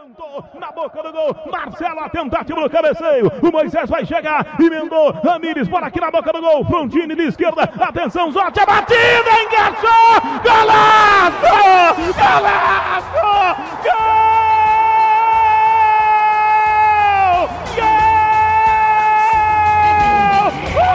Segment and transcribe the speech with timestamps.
[0.00, 1.36] Levantou na boca do gol.
[1.52, 3.30] Marcelo, a tentativa do cabeceio.
[3.42, 4.58] O Moisés vai chegar.
[4.58, 5.12] Emendou.
[5.12, 6.64] Ramires, bola aqui na boca do gol.
[6.64, 7.64] Frontini de esquerda.
[7.78, 8.60] Atenção, Zotti.
[8.60, 9.30] A batida.
[9.42, 10.22] Engaixou.
[10.42, 11.42] Golaço!
[12.16, 13.10] Golaço!
[13.84, 14.00] Gol!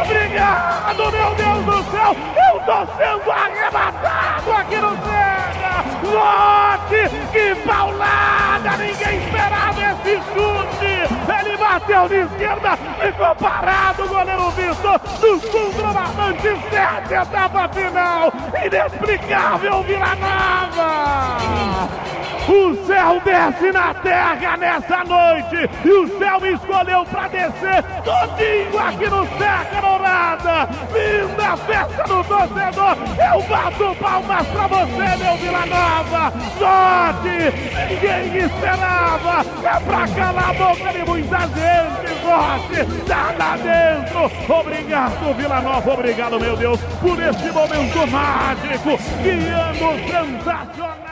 [0.02, 2.16] Obrigado, meu Deus do céu!
[2.54, 5.84] Eu tô sendo arrebatado aqui no Serra!
[6.04, 7.04] Zotti!
[7.32, 8.35] Que paulada!
[8.72, 10.96] Ninguém esperava esse chute!
[11.40, 18.34] Ele bateu de esquerda, ficou parado o goleiro Vitor do Sul Marmante, sete etapa final!
[18.66, 22.05] Inexplicável Vila Nova!
[22.48, 28.80] O céu desce na terra nessa noite e o céu me escolheu para descer todinho
[28.80, 30.70] aqui no Serra Dourada.
[30.94, 32.98] Linda festa do torcedor.
[33.34, 36.34] Eu bato palmas para você, meu Vila Nova.
[36.60, 37.54] Sorte,
[37.90, 39.46] ninguém esperava.
[39.64, 43.06] É para calar a boca de muita gente, Sorte.
[43.08, 44.56] Tá lá dentro.
[44.60, 45.94] Obrigado, Vila Nova.
[45.94, 48.98] Obrigado, meu Deus, por esse momento mágico.
[49.24, 51.05] Que ano sensacional.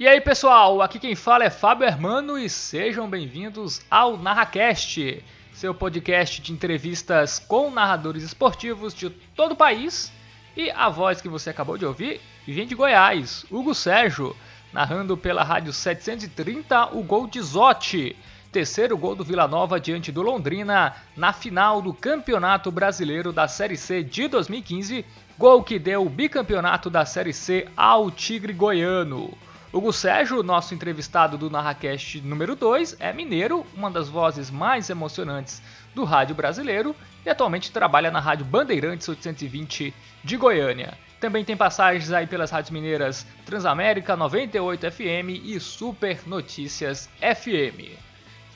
[0.00, 5.74] E aí pessoal, aqui quem fala é Fábio Hermano e sejam bem-vindos ao NarraCast, seu
[5.74, 10.12] podcast de entrevistas com narradores esportivos de todo o país.
[10.56, 14.36] E a voz que você acabou de ouvir vem de Goiás, Hugo Sérgio,
[14.72, 18.14] narrando pela rádio 730 o gol de Zotti,
[18.52, 23.76] terceiro gol do Vila Nova diante do Londrina na final do Campeonato Brasileiro da Série
[23.76, 25.04] C de 2015,
[25.36, 29.36] gol que deu o bicampeonato da Série C ao Tigre Goiano.
[29.70, 35.60] Hugo Sérgio, nosso entrevistado do NarraCast número 2, é mineiro, uma das vozes mais emocionantes
[35.94, 39.92] do rádio brasileiro e atualmente trabalha na Rádio Bandeirantes 820
[40.24, 40.96] de Goiânia.
[41.20, 47.92] Também tem passagens aí pelas rádios mineiras Transamérica 98 FM e Super Notícias FM.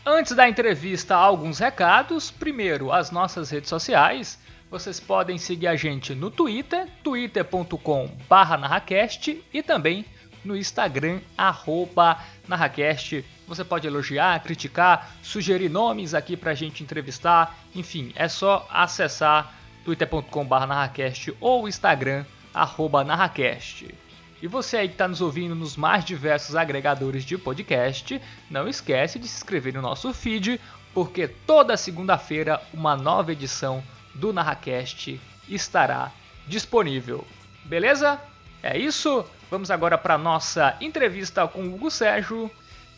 [0.06, 2.30] Antes da entrevista, alguns recados.
[2.30, 4.38] Primeiro, as nossas redes sociais.
[4.70, 10.06] Vocês podem seguir a gente no Twitter, twitter.com/narracast e também
[10.44, 13.24] no Instagram, arroba Narracast.
[13.46, 17.56] Você pode elogiar, criticar, sugerir nomes aqui pra gente entrevistar.
[17.74, 19.54] Enfim, é só acessar
[19.84, 23.92] twitter.com.br narracast ou Instagram, arroba narracast.
[24.40, 28.20] E você aí que está nos ouvindo nos mais diversos agregadores de podcast,
[28.50, 30.60] não esquece de se inscrever no nosso feed,
[30.92, 33.82] porque toda segunda-feira uma nova edição
[34.14, 36.10] do Narracast estará
[36.46, 37.24] disponível.
[37.64, 38.20] Beleza?
[38.62, 39.24] É isso?
[39.52, 42.50] Vamos agora para nossa entrevista com o Hugo Sérgio.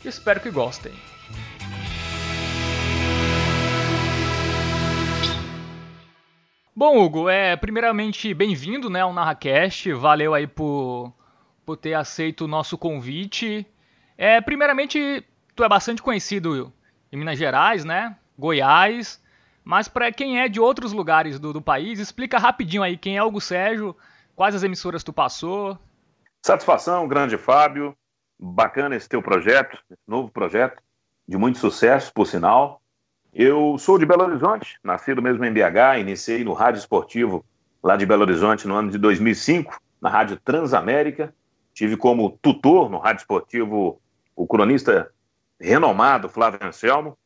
[0.05, 0.93] Espero que gostem.
[6.73, 9.91] Bom, Hugo, é, primeiramente, bem-vindo né, ao NarraCast.
[9.91, 11.13] Valeu aí por,
[11.65, 13.67] por ter aceito o nosso convite.
[14.17, 15.25] É, primeiramente,
[15.57, 16.71] tu é bastante conhecido
[17.11, 18.15] em Minas Gerais, né?
[18.39, 19.21] Goiás.
[19.61, 23.21] Mas para quem é de outros lugares do, do país, explica rapidinho aí quem é
[23.21, 23.93] o Hugo Sérgio,
[24.37, 25.77] quais as emissoras tu passou,
[26.45, 27.97] Satisfação, grande Fábio.
[28.37, 30.79] Bacana esse teu projeto, esse novo projeto,
[31.27, 32.83] de muito sucesso, por sinal.
[33.33, 37.43] Eu sou de Belo Horizonte, nascido mesmo em BH, iniciei no rádio esportivo
[37.81, 41.33] lá de Belo Horizonte no ano de 2005, na Rádio Transamérica.
[41.73, 43.99] Tive como tutor no rádio esportivo
[44.35, 45.11] o cronista
[45.59, 47.17] renomado Flávio Anselmo.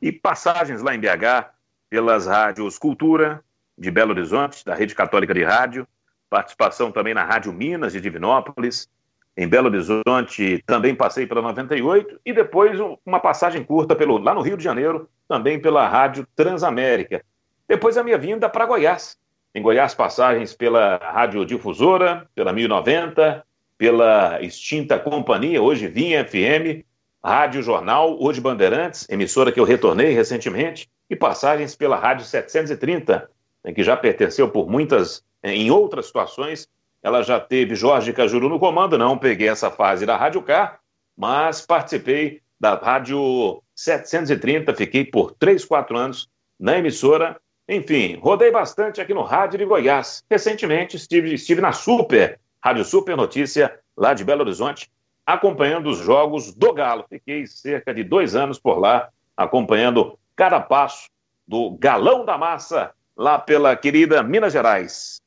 [0.00, 1.50] E passagens lá em BH
[1.90, 3.42] pelas rádios Cultura,
[3.76, 5.84] de Belo Horizonte, da Rede Católica de Rádio,
[6.28, 8.88] participação também na Rádio Minas de Divinópolis,
[9.36, 14.40] em Belo Horizonte também passei pela 98 e depois uma passagem curta pelo lá no
[14.40, 17.24] Rio de Janeiro, também pela Rádio Transamérica.
[17.66, 19.16] Depois a minha vinda para Goiás.
[19.52, 23.44] Em Goiás passagens pela Rádio Difusora, pela 1090,
[23.76, 26.84] pela extinta companhia, hoje Vinha FM,
[27.24, 33.28] Rádio Jornal, hoje Bandeirantes, emissora que eu retornei recentemente, e passagens pela Rádio 730,
[33.64, 36.68] né, que já pertenceu por muitas em outras situações,
[37.02, 40.80] ela já teve Jorge Cajuru no comando, não peguei essa fase da Rádio Car,
[41.14, 47.38] mas participei da Rádio 730, fiquei por 3, 4 anos na emissora.
[47.68, 50.24] Enfim, rodei bastante aqui no Rádio de Goiás.
[50.30, 54.90] Recentemente estive, estive na Super, Rádio Super Notícia, lá de Belo Horizonte,
[55.26, 57.04] acompanhando os jogos do Galo.
[57.08, 61.10] Fiquei cerca de dois anos por lá, acompanhando cada passo
[61.46, 65.20] do Galão da Massa, lá pela querida Minas Gerais.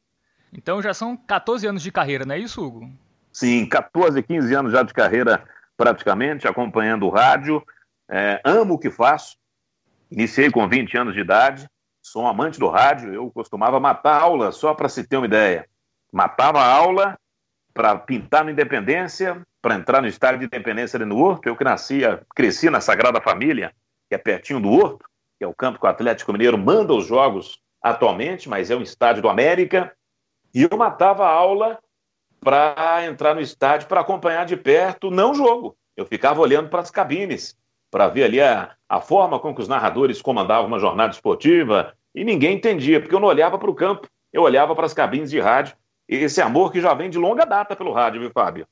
[0.54, 2.90] Então já são 14 anos de carreira, não é isso, Hugo?
[3.32, 5.44] Sim, 14, 15 anos já de carreira
[5.76, 7.64] praticamente, acompanhando o rádio.
[8.10, 9.38] É, amo o que faço.
[10.10, 11.70] Iniciei com 20 anos de idade,
[12.02, 13.14] sou um amante do rádio.
[13.14, 15.68] Eu costumava matar aula, só para se ter uma ideia.
[16.12, 17.18] Matava aula
[17.74, 21.48] para pintar no Independência, para entrar no estádio de Independência ali no Horto.
[21.48, 22.02] Eu que nasci,
[22.34, 23.72] cresci na Sagrada Família,
[24.10, 25.06] que é pertinho do Horto,
[25.38, 28.82] que é o campo que o Atlético Mineiro manda os jogos atualmente, mas é um
[28.82, 29.94] estádio do América.
[30.54, 31.80] E eu matava a aula
[32.40, 35.76] para entrar no estádio para acompanhar de perto, não o jogo.
[35.96, 37.58] Eu ficava olhando para as cabines,
[37.90, 42.24] para ver ali a, a forma com que os narradores comandavam uma jornada esportiva, e
[42.24, 45.40] ninguém entendia, porque eu não olhava para o campo, eu olhava para as cabines de
[45.40, 45.76] rádio.
[46.08, 48.68] Esse amor que já vem de longa data pelo rádio, viu, Fábio?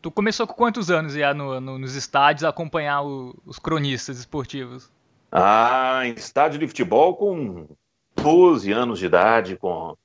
[0.00, 4.18] Tu começou com quantos anos já no, no, nos estádios a acompanhar o, os cronistas
[4.18, 4.90] esportivos?
[5.32, 7.66] Ah, em estádio de futebol com
[8.14, 9.96] 12 anos de idade, com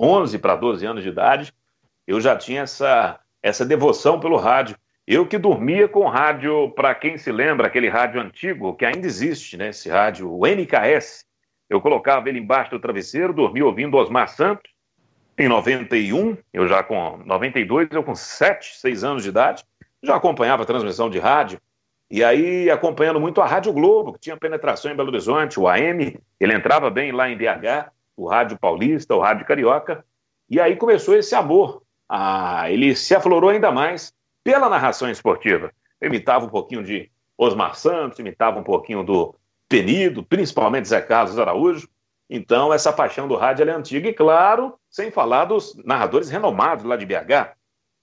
[0.00, 1.52] 11 para 12 anos de idade,
[2.06, 4.76] eu já tinha essa, essa devoção pelo rádio.
[5.06, 9.56] Eu que dormia com rádio, para quem se lembra, aquele rádio antigo, que ainda existe,
[9.56, 9.68] né?
[9.68, 11.26] Esse rádio, o NKS.
[11.68, 14.70] Eu colocava ele embaixo do travesseiro, dormia ouvindo Osmar Santos.
[15.38, 19.64] Em 91, eu já com 92, eu com 7, 6 anos de idade,
[20.02, 21.60] já acompanhava a transmissão de rádio.
[22.10, 26.18] E aí, acompanhando muito a Rádio Globo, que tinha penetração em Belo Horizonte, o AM,
[26.40, 27.90] ele entrava bem lá em BH,
[28.20, 30.04] o Rádio Paulista, o Rádio Carioca.
[30.48, 31.82] E aí começou esse amor.
[32.06, 34.12] Ah, ele se aflorou ainda mais
[34.44, 35.72] pela narração esportiva.
[36.00, 39.34] Eu imitava um pouquinho de Osmar Santos, imitava um pouquinho do
[39.68, 41.88] Penido, principalmente Zé Carlos Araújo.
[42.28, 44.08] Então, essa paixão do rádio é antiga.
[44.08, 47.54] E, claro, sem falar dos narradores renomados lá de BH.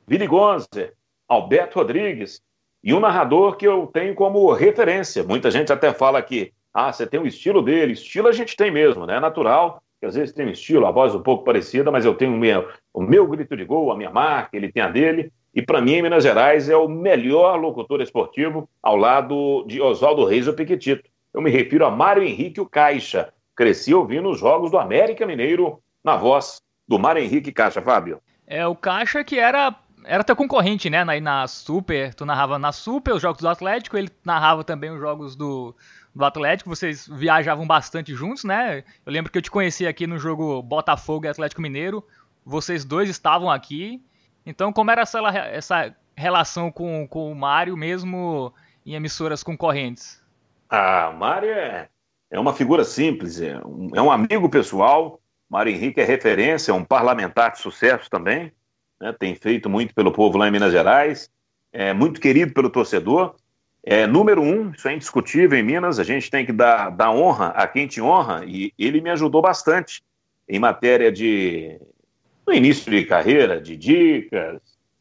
[0.07, 0.93] Vili Gonzer,
[1.27, 2.41] Alberto Rodrigues,
[2.83, 5.23] e um narrador que eu tenho como referência.
[5.23, 7.93] Muita gente até fala que, ah, você tem o estilo dele.
[7.93, 9.17] Estilo a gente tem mesmo, né?
[9.17, 12.13] É natural, que às vezes tem um estilo, a voz um pouco parecida, mas eu
[12.13, 15.31] tenho o meu, o meu grito de gol, a minha marca, ele tem a dele.
[15.53, 20.23] E para mim, em Minas Gerais, é o melhor locutor esportivo ao lado de Oswaldo
[20.23, 21.09] Reis ou Piquetito.
[21.33, 23.33] Eu me refiro a Mário Henrique o Caixa.
[23.55, 28.21] Cresci ouvindo os jogos do América Mineiro na voz do Mário Henrique Caixa, Fábio.
[28.45, 31.03] É, o Caixa que era era teu concorrente, né?
[31.03, 34.99] Na, na Super, tu narrava na Super os jogos do Atlético, ele narrava também os
[34.99, 35.75] jogos do,
[36.17, 38.83] do Atlético, vocês viajavam bastante juntos, né?
[39.05, 42.03] Eu lembro que eu te conheci aqui no jogo Botafogo e Atlético Mineiro,
[42.43, 44.01] vocês dois estavam aqui,
[44.47, 48.53] então, como era essa, essa relação com, com o Mário, mesmo
[48.85, 50.23] em emissoras concorrentes?
[50.69, 51.89] Ah, o Mário é,
[52.31, 55.19] é uma figura simples, é um, é um amigo pessoal.
[55.49, 58.53] Mário Henrique é referência, é um parlamentar de sucesso também,
[59.01, 61.29] né, tem feito muito pelo povo lá em Minas Gerais,
[61.73, 63.35] é muito querido pelo torcedor.
[63.89, 67.53] É, número um, isso é indiscutível em Minas, a gente tem que dar, dar honra
[67.55, 70.03] a quem te honra, e ele me ajudou bastante
[70.45, 71.79] em matéria de
[72.45, 74.59] no início de carreira, de dicas,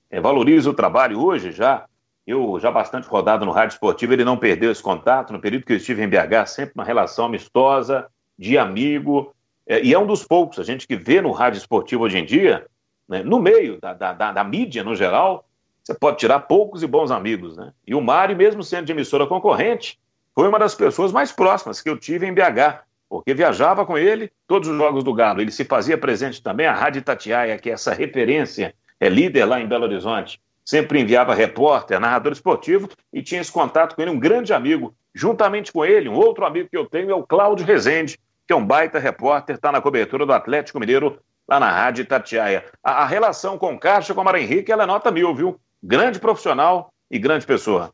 [0.09, 1.87] é, valoriza o trabalho hoje já.
[2.25, 5.33] Eu já bastante rodado no rádio esportivo, ele não perdeu esse contato.
[5.33, 8.07] No período que eu estive em BH, sempre uma relação amistosa,
[8.39, 9.35] de amigo.
[9.67, 12.25] É, e é um dos poucos, a gente que vê no rádio esportivo hoje em
[12.25, 12.65] dia,
[13.09, 15.45] né, no meio da, da, da, da mídia no geral,
[15.87, 17.57] você pode tirar poucos e bons amigos.
[17.57, 17.73] Né?
[17.87, 19.97] E o Mário, mesmo sendo de emissora concorrente,
[20.35, 24.33] foi uma das pessoas mais próximas que eu tive em BH porque viajava com ele
[24.49, 25.41] todos os jogos do Galo.
[25.41, 26.67] Ele se fazia presente também.
[26.67, 31.33] A Rádio Tatiaia, que é essa referência, é líder lá em Belo Horizonte, sempre enviava
[31.37, 34.93] repórter, narrador esportivo e tinha esse contato com ele, um grande amigo.
[35.15, 38.57] Juntamente com ele, um outro amigo que eu tenho é o Cláudio Rezende, que é
[38.57, 42.65] um baita repórter, está na cobertura do Atlético Mineiro lá na Rádio Tatiaia.
[42.83, 45.61] A, a relação com o Caixa, com o Mara Henrique, ela é nota mil, viu?
[45.87, 47.93] Grande profissional e grande pessoa.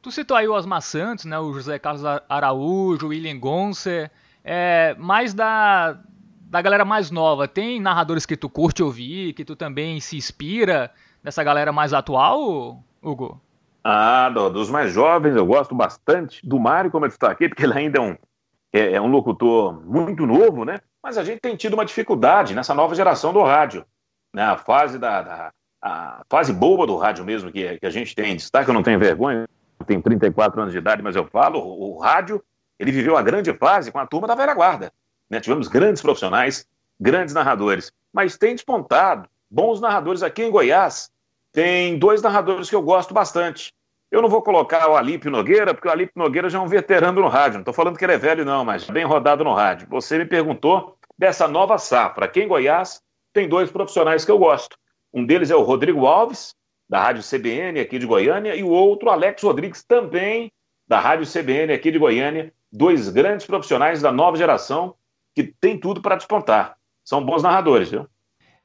[0.00, 4.08] Tu citou aí o Osmar Santos, né, o José Carlos Araújo, o William Gonce,
[4.44, 5.98] é, mais da,
[6.42, 10.92] da galera mais nova, tem narradores que tu curte ouvir, que tu também se inspira
[11.20, 13.40] nessa galera mais atual, Hugo?
[13.82, 17.76] Ah, dos mais jovens eu gosto bastante do Mário, como ele está aqui, porque ele
[17.76, 18.16] ainda é um,
[18.72, 20.78] é, é, um locutor muito novo, né?
[21.02, 23.84] Mas a gente tem tido uma dificuldade nessa nova geração do rádio.
[24.32, 24.42] Né?
[24.42, 28.36] A fase da, da a fase boa do rádio mesmo que, que a gente tem
[28.36, 31.96] destaque, eu não tenho vergonha, eu tenho 34 anos de idade, mas eu falo, o,
[31.96, 32.42] o rádio
[32.78, 34.92] ele viveu a grande fase com a turma da velha guarda.
[35.28, 35.40] Né?
[35.40, 36.66] Tivemos grandes profissionais,
[36.98, 41.10] grandes narradores, mas tem despontado bons narradores aqui em Goiás.
[41.52, 43.72] Tem dois narradores que eu gosto bastante.
[44.10, 47.20] Eu não vou colocar o Alípio Nogueira, porque o Alípio Nogueira já é um veterano
[47.20, 47.54] no rádio.
[47.54, 49.86] Não estou falando que ele é velho, não, mas bem rodado no rádio.
[49.90, 52.24] Você me perguntou dessa nova safra.
[52.24, 54.78] Aqui em Goiás tem dois profissionais que eu gosto.
[55.12, 56.54] Um deles é o Rodrigo Alves,
[56.88, 60.50] da Rádio CBN aqui de Goiânia, e o outro, Alex Rodrigues, também
[60.86, 64.94] da Rádio CBN aqui de Goiânia, dois grandes profissionais da nova geração
[65.34, 66.76] que tem tudo para despontar.
[67.04, 68.08] São bons narradores, viu?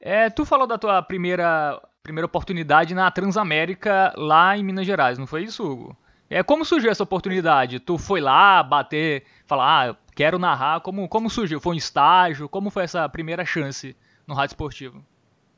[0.00, 5.26] É, tu falou da tua primeira, primeira oportunidade na Transamérica lá em Minas Gerais, não
[5.26, 5.96] foi isso, Hugo?
[6.28, 7.78] É, como surgiu essa oportunidade?
[7.78, 11.60] Tu foi lá bater, falar, ah, quero narrar, como, como surgiu?
[11.60, 12.48] Foi um estágio?
[12.48, 13.96] Como foi essa primeira chance
[14.26, 15.04] no rádio esportivo?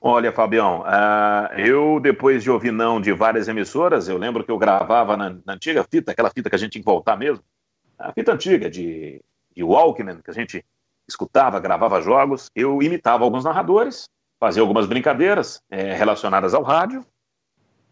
[0.08, 4.56] Olha, Fabião, uh, eu depois de ouvir não de várias emissoras, eu lembro que eu
[4.56, 7.42] gravava na, na, antiga fita, aquela fita que a gente tinha que voltar mesmo,
[7.98, 9.20] a fita antiga de,
[9.52, 10.64] de Walkman, que a gente
[11.08, 14.08] escutava, gravava jogos, eu imitava alguns narradores,
[14.38, 17.04] fazia algumas brincadeiras é, relacionadas ao rádio,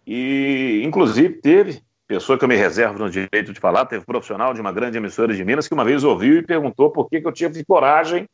[0.07, 4.55] e inclusive teve pessoa que eu me reservo no direito de falar, teve um profissional
[4.55, 7.27] de uma grande emissora de Minas que uma vez ouviu e perguntou por que, que
[7.27, 8.29] eu tinha coragem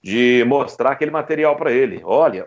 [0.00, 2.00] de mostrar aquele material para ele.
[2.04, 2.46] Olha,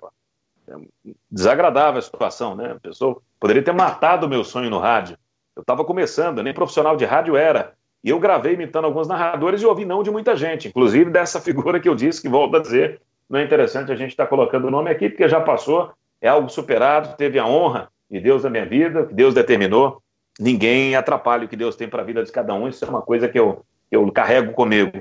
[1.30, 2.72] desagradável a situação, né?
[2.72, 5.18] A pessoa poderia ter matado o meu sonho no rádio.
[5.56, 7.74] Eu estava começando, nem profissional de rádio era.
[8.04, 11.80] E eu gravei imitando alguns narradores e ouvi não de muita gente, inclusive dessa figura
[11.80, 14.68] que eu disse, que volto a dizer, não é interessante a gente estar tá colocando
[14.68, 18.50] o nome aqui, porque já passou, é algo superado, teve a honra de Deus na
[18.50, 20.02] minha vida, que Deus determinou.
[20.40, 23.02] Ninguém atrapalha o que Deus tem para a vida de cada um, isso é uma
[23.02, 24.92] coisa que eu, eu carrego comigo.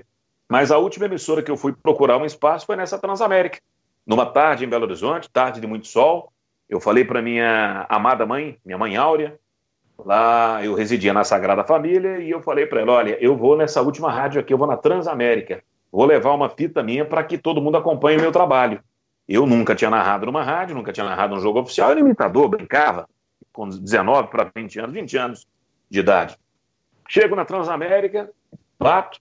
[0.49, 3.59] Mas a última emissora que eu fui procurar um espaço foi nessa Transamérica.
[4.07, 6.33] Numa tarde em Belo Horizonte, tarde de muito sol,
[6.69, 9.39] eu falei para minha amada mãe, minha mãe Áurea,
[9.99, 13.83] lá eu residia na Sagrada Família, e eu falei para ela: olha, eu vou nessa
[13.83, 17.61] última rádio aqui, eu vou na Transamérica, vou levar uma fita minha para que todo
[17.61, 18.81] mundo acompanhe o meu trabalho.
[19.29, 22.49] Eu nunca tinha narrado numa rádio, nunca tinha narrado um jogo oficial, eu era imitador,
[22.49, 23.09] brincava,
[23.53, 25.49] com 19 para 20 anos, 20 anos
[25.91, 26.39] de idade.
[27.09, 28.31] Chego na Transamérica,
[28.79, 29.19] bato,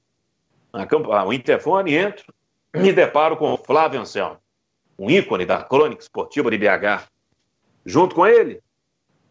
[1.26, 2.32] o interfone, entro,
[2.76, 4.38] me deparo com o Flávio Anselmo,
[4.98, 7.08] um ícone da crônica esportiva de BH.
[7.86, 8.62] Junto com ele,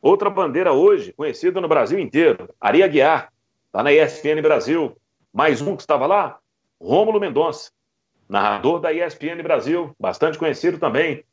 [0.00, 3.33] outra bandeira hoje, conhecida no Brasil inteiro, Ari Aguiar,
[3.66, 4.97] está na ESPN Brasil.
[5.33, 6.38] Mais um que estava lá,
[6.80, 7.71] Rômulo Mendonça,
[8.28, 11.25] narrador da ESPN Brasil, bastante conhecido também.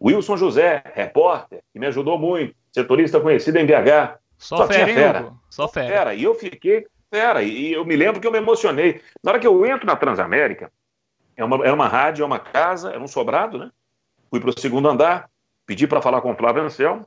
[0.00, 4.18] Wilson José, repórter, que me ajudou muito, setorista conhecido em BH.
[4.38, 5.32] Só, Só fera, tinha fera.
[5.50, 5.86] Só fera.
[5.86, 6.14] fera.
[6.14, 9.02] E eu fiquei Pera, e eu me lembro que eu me emocionei.
[9.22, 10.72] Na hora que eu entro na Transamérica,
[11.36, 13.70] é uma, era uma rádio, é uma casa, era um sobrado, né?
[14.30, 15.30] Fui para o segundo andar,
[15.66, 17.06] pedi para falar com o Flávio Anselmo,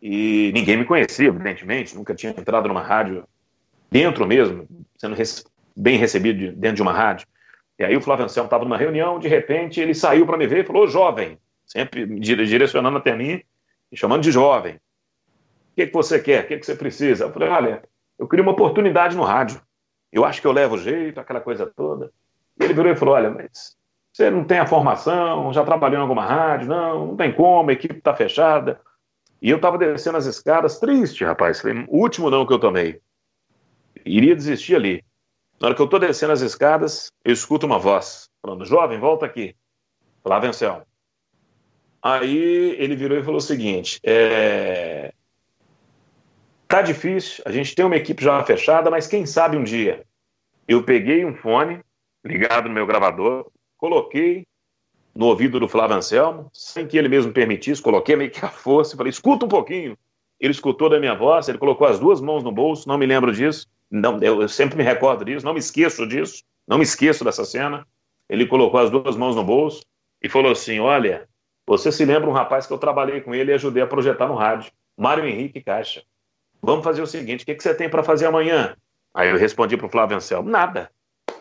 [0.00, 3.24] e ninguém me conhecia, evidentemente, nunca tinha entrado numa rádio
[3.90, 5.16] dentro mesmo, sendo
[5.76, 7.26] bem recebido dentro de uma rádio.
[7.78, 10.64] E aí o Flávio Anselmo estava numa reunião, de repente ele saiu para me ver
[10.64, 13.42] e falou, jovem, sempre direcionando até mim,
[13.90, 14.74] me chamando de jovem.
[14.74, 16.44] O que, que você quer?
[16.44, 17.24] O que, que você precisa?
[17.24, 17.82] Eu falei, olha,
[18.18, 19.60] eu queria uma oportunidade no rádio.
[20.12, 22.12] Eu acho que eu levo jeito, aquela coisa toda.
[22.60, 23.76] Ele virou e falou: Olha, mas
[24.12, 26.68] você não tem a formação, já trabalhou em alguma rádio?
[26.68, 28.80] Não, não tem como, a equipe está fechada.
[29.40, 31.60] E eu estava descendo as escadas, triste, rapaz.
[31.60, 33.00] Foi o último não que eu tomei.
[34.04, 35.04] Iria desistir ali.
[35.60, 39.26] Na hora que eu estou descendo as escadas, eu escuto uma voz falando: Jovem, volta
[39.26, 39.56] aqui.
[40.24, 40.82] Lá venceu.
[42.00, 45.12] Aí ele virou e falou o seguinte: é,
[46.72, 50.06] Tá difícil, a gente tem uma equipe já fechada, mas quem sabe um dia.
[50.66, 51.82] Eu peguei um fone
[52.24, 54.46] ligado no meu gravador, coloquei
[55.14, 58.96] no ouvido do Flávio Anselmo, sem que ele mesmo permitisse, coloquei meio que a força
[58.96, 59.96] falei: escuta um pouquinho.
[60.40, 63.32] Ele escutou da minha voz, ele colocou as duas mãos no bolso, não me lembro
[63.32, 67.22] disso, não, eu, eu sempre me recordo disso, não me esqueço disso, não me esqueço
[67.24, 67.86] dessa cena.
[68.28, 69.84] Ele colocou as duas mãos no bolso
[70.22, 71.28] e falou assim: Olha,
[71.66, 74.34] você se lembra um rapaz que eu trabalhei com ele e ajudei a projetar no
[74.34, 76.02] rádio, Mário Henrique Caixa.
[76.60, 78.74] Vamos fazer o seguinte: o que, que você tem para fazer amanhã?
[79.14, 80.90] Aí eu respondi para o Flávio Anselmo: nada,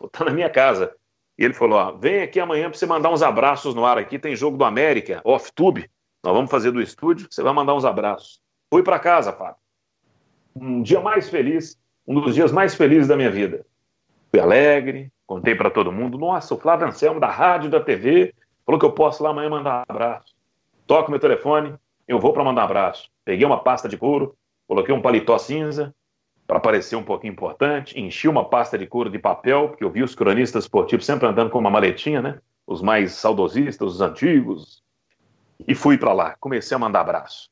[0.01, 0.93] vou estar na minha casa.
[1.37, 4.19] E ele falou: ó, vem aqui amanhã para você mandar uns abraços no ar aqui.
[4.19, 5.89] Tem jogo do América, off-tube.
[6.23, 8.39] Nós vamos fazer do estúdio, você vai mandar uns abraços.
[8.69, 9.55] Fui para casa, Fábio.
[10.55, 13.65] Um dia mais feliz, um dos dias mais felizes da minha vida.
[14.29, 16.17] Fui alegre, contei para todo mundo.
[16.17, 19.83] Nossa, o Flávio Anselmo da rádio, da TV, falou que eu posso lá amanhã mandar
[19.87, 20.35] abraço.
[20.85, 21.73] Toco meu telefone,
[22.07, 23.09] eu vou para mandar abraço.
[23.25, 24.37] Peguei uma pasta de couro,
[24.71, 25.93] Coloquei um paletó cinza
[26.51, 30.03] para parecer um pouquinho importante, enchi uma pasta de couro de papel, porque eu vi
[30.03, 32.41] os cronistas esportivos sempre andando com uma maletinha, né?
[32.67, 34.83] Os mais saudosistas, os antigos.
[35.65, 37.49] E fui para lá, comecei a mandar abraço.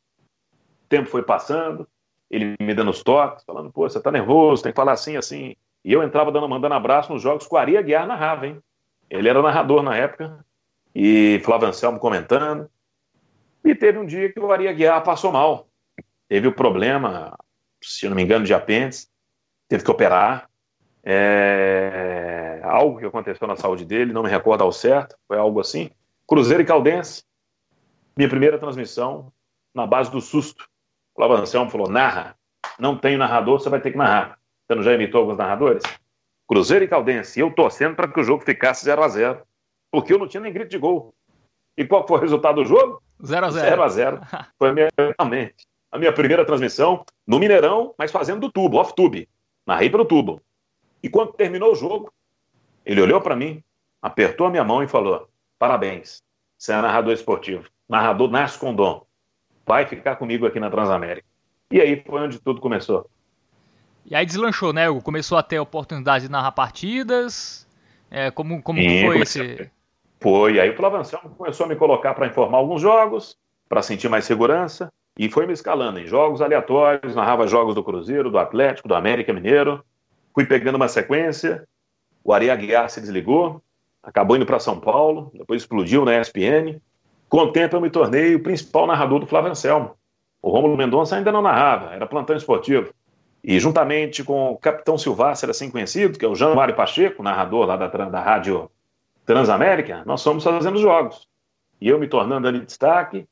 [0.84, 1.88] O tempo foi passando,
[2.30, 5.56] ele me dando os toques, falando, pô, você tá nervoso, tem que falar assim, assim.
[5.82, 8.62] E eu entrava dando, mandando abraço nos jogos com o Ari Aguiar narrava, hein?
[9.10, 10.46] Ele era narrador na época,
[10.94, 12.70] e Flávio Anselmo comentando.
[13.64, 15.70] E teve um dia que o Ari Aguiar passou mal
[16.30, 17.36] teve o problema,
[17.82, 19.08] se não me engano, de apêndice,
[19.68, 20.50] teve que operar.
[21.04, 25.90] É, algo que aconteceu na saúde dele, não me recordo ao certo, foi algo assim.
[26.28, 27.24] Cruzeiro e Caldense,
[28.16, 29.32] minha primeira transmissão,
[29.74, 30.66] na base do susto.
[31.14, 32.36] O Flávio Anselmo falou: narra,
[32.78, 34.38] não tem narrador, você vai ter que narrar.
[34.68, 35.84] Você não já imitou alguns narradores?
[36.48, 39.42] Cruzeiro e Caldense, e eu torcendo para que o jogo ficasse 0 a 0
[39.92, 41.14] porque eu não tinha nem grito de gol.
[41.78, 43.02] E qual foi o resultado do jogo?
[43.24, 44.22] 0 a 0 0 a 0
[44.58, 44.90] Foi minha
[45.28, 49.28] mente a minha primeira transmissão no Mineirão, mas fazendo do tubo, off-tube.
[49.66, 50.42] Narrei pelo tubo.
[51.02, 52.12] E quando terminou o jogo,
[52.86, 53.64] ele olhou para mim,
[54.02, 56.22] apertou a minha mão e falou: Parabéns,
[56.58, 57.70] você é narrador esportivo.
[57.88, 59.06] narrador Narcio Condom,
[59.66, 61.28] vai ficar comigo aqui na Transamérica.
[61.72, 63.10] E aí foi onde tudo começou.
[64.06, 65.04] E aí deslanchou, né, Hugo?
[65.04, 67.68] Começou a ter a oportunidade de narrar partidas.
[68.10, 69.72] É, como como Sim, foi esse.
[70.20, 73.38] Foi, aí o Anselmo começou a me colocar para informar alguns jogos,
[73.70, 78.32] para sentir mais segurança, e foi me escalando em jogos aleatórios, narrava jogos do Cruzeiro,
[78.32, 79.84] do Atlético, do América Mineiro.
[80.34, 81.68] Fui pegando uma sequência,
[82.24, 83.62] o Ari Aguiar se desligou,
[84.02, 86.80] acabou indo para São Paulo, depois explodiu na ESPN.
[87.28, 89.92] Com o tempo eu me tornei o principal narrador do Flávio Anselmo.
[90.42, 92.94] O Rômulo Mendonça ainda não narrava, era plantão esportivo.
[93.44, 97.66] E juntamente com o capitão Silvastre, assim conhecido, que é o Jean Mário Pacheco, narrador
[97.66, 98.72] lá da, da rádio
[99.26, 101.28] Transamérica, nós fomos fazendo jogos.
[101.82, 103.28] E eu me tornando ali destaque,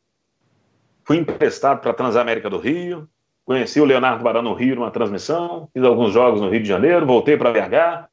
[1.08, 3.08] fui emprestado para a Transamérica do Rio,
[3.46, 7.06] conheci o Leonardo Barão no Rio numa transmissão, fiz alguns jogos no Rio de Janeiro,
[7.06, 8.10] voltei para BH.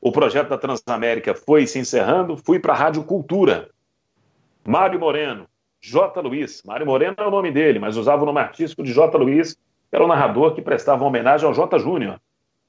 [0.00, 3.70] O projeto da Transamérica foi se encerrando, fui para a Rádio Cultura.
[4.66, 5.46] Mário Moreno,
[5.80, 6.20] J.
[6.20, 6.60] Luiz.
[6.64, 9.16] Mário Moreno é o nome dele, mas usava o nome artístico de J.
[9.16, 11.78] Luiz, que era o narrador que prestava uma homenagem ao J.
[11.78, 12.20] Júnior.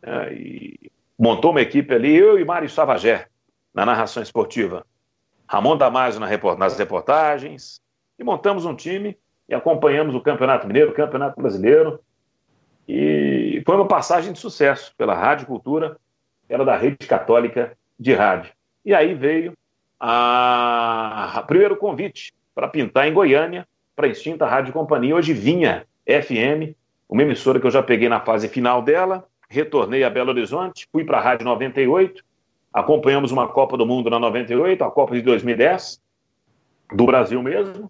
[0.04, 3.26] É, e montou uma equipe ali, eu e Mário Savagé
[3.74, 4.86] na narração esportiva.
[5.48, 7.82] Ramon Damasio na report nas reportagens.
[8.20, 9.18] E montamos um time
[9.48, 12.00] e acompanhamos o Campeonato Mineiro, o Campeonato Brasileiro.
[12.88, 15.98] E foi uma passagem de sucesso pela Rádio Cultura,
[16.48, 18.52] era da Rede Católica de Rádio.
[18.84, 19.54] E aí veio
[20.00, 26.76] a primeiro convite para pintar em Goiânia, para a extinta Rádio Companhia, hoje vinha FM,
[27.10, 31.04] uma emissora que eu já peguei na fase final dela, retornei a Belo Horizonte, fui
[31.04, 32.24] para a Rádio 98,
[32.76, 36.02] Acompanhamos uma Copa do Mundo na 98, a Copa de 2010,
[36.94, 37.90] do Brasil mesmo.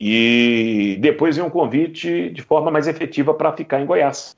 [0.00, 4.34] E depois veio um convite de forma mais efetiva para ficar em Goiás.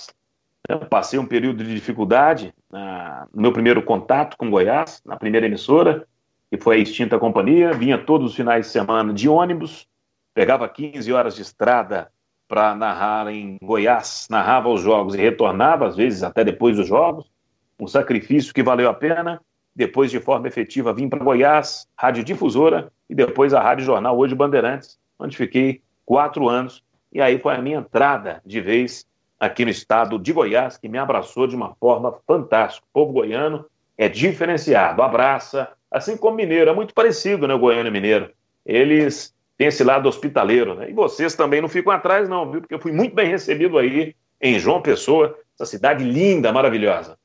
[0.68, 5.46] Eu passei um período de dificuldade na, no meu primeiro contato com Goiás, na primeira
[5.46, 6.06] emissora,
[6.50, 7.72] que foi a extinta companhia.
[7.72, 9.86] Vinha todos os finais de semana de ônibus,
[10.32, 12.10] pegava 15 horas de estrada
[12.48, 17.30] para narrar em Goiás, narrava os jogos e retornava, às vezes até depois dos jogos.
[17.78, 19.40] Um sacrifício que valeu a pena
[19.74, 24.34] depois de forma efetiva vim para Goiás, Rádio Difusora e depois a Rádio Jornal, hoje
[24.34, 26.82] Bandeirantes, onde fiquei quatro anos.
[27.12, 29.06] E aí foi a minha entrada de vez
[29.38, 32.86] aqui no estado de Goiás, que me abraçou de uma forma fantástica.
[32.90, 33.64] O povo goiano
[33.96, 38.30] é diferenciado, abraça, assim como mineiro, é muito parecido, né, o goiano mineiro.
[38.64, 40.90] Eles têm esse lado hospitaleiro, né?
[40.90, 42.60] E vocês também não ficam atrás, não, viu?
[42.60, 47.18] Porque eu fui muito bem recebido aí em João Pessoa, essa cidade linda, maravilhosa.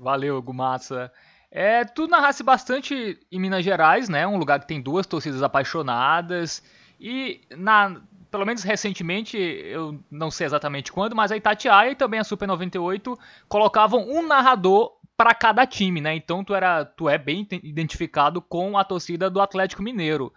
[0.00, 1.12] Valeu, Gumassa.
[1.50, 4.26] É, tu narrasse bastante em Minas Gerais, né?
[4.26, 6.62] Um lugar que tem duas torcidas apaixonadas.
[7.00, 12.20] E na, pelo menos recentemente, eu não sei exatamente quando, mas a Itatiaia e também
[12.20, 16.14] a Super 98 colocavam um narrador para cada time, né?
[16.14, 20.32] Então tu era, tu é bem identificado com a torcida do Atlético Mineiro.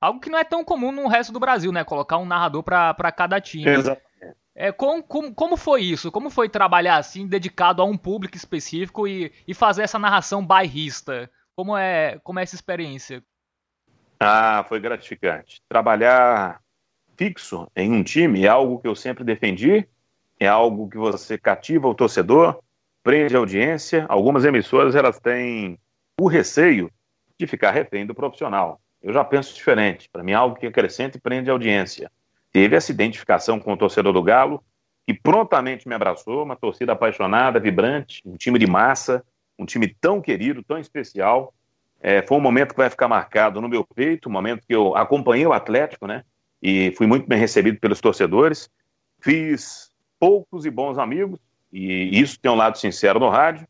[0.00, 1.82] Algo que não é tão comum no resto do Brasil, né?
[1.82, 3.68] Colocar um narrador para cada time.
[3.68, 4.02] Exato.
[4.56, 6.12] É, como, como, como foi isso?
[6.12, 11.28] Como foi trabalhar assim, dedicado a um público específico e, e fazer essa narração bairrista?
[11.56, 13.22] Como é, como é essa experiência?
[14.18, 15.60] Ah, foi gratificante.
[15.68, 16.60] Trabalhar
[17.16, 19.86] fixo em um time é algo que eu sempre defendi,
[20.38, 22.60] é algo que você cativa o torcedor,
[23.02, 24.06] prende a audiência.
[24.08, 25.78] Algumas emissoras elas têm
[26.20, 26.90] o receio
[27.38, 28.80] de ficar refém do profissional.
[29.02, 30.08] Eu já penso diferente.
[30.10, 32.10] Para mim, é algo que acrescenta e prende a audiência
[32.54, 34.62] teve essa identificação com o torcedor do Galo,
[35.04, 39.24] que prontamente me abraçou, uma torcida apaixonada, vibrante, um time de massa,
[39.58, 41.52] um time tão querido, tão especial.
[42.06, 44.94] É, foi um momento que vai ficar marcado no meu peito, um momento que eu
[44.94, 46.22] acompanhei o Atlético, né?
[46.62, 48.68] E fui muito bem recebido pelos torcedores.
[49.22, 49.90] Fiz
[50.20, 51.40] poucos e bons amigos,
[51.72, 53.66] e isso tem um lado sincero no rádio,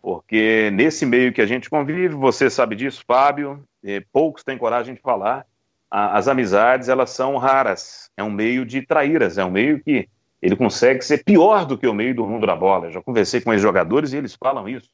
[0.00, 3.62] porque nesse meio que a gente convive, você sabe disso, Fábio,
[4.10, 5.44] poucos têm coragem de falar,
[5.90, 8.10] a, as amizades elas são raras.
[8.16, 10.08] É um meio de traíras, é um meio que
[10.40, 12.86] ele consegue ser pior do que o meio do mundo da bola.
[12.86, 14.88] Eu já conversei com ex-jogadores e eles falam isso.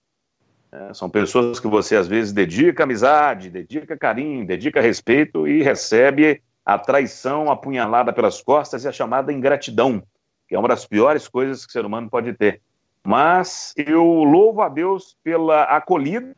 [0.72, 6.40] É, são pessoas que você às vezes dedica amizade, dedica carinho, dedica respeito e recebe
[6.64, 10.00] a traição apunhalada pelas costas e a chamada ingratidão,
[10.48, 12.61] que é uma das piores coisas que o ser humano pode ter.
[13.04, 16.37] Mas eu louvo a Deus pela acolhida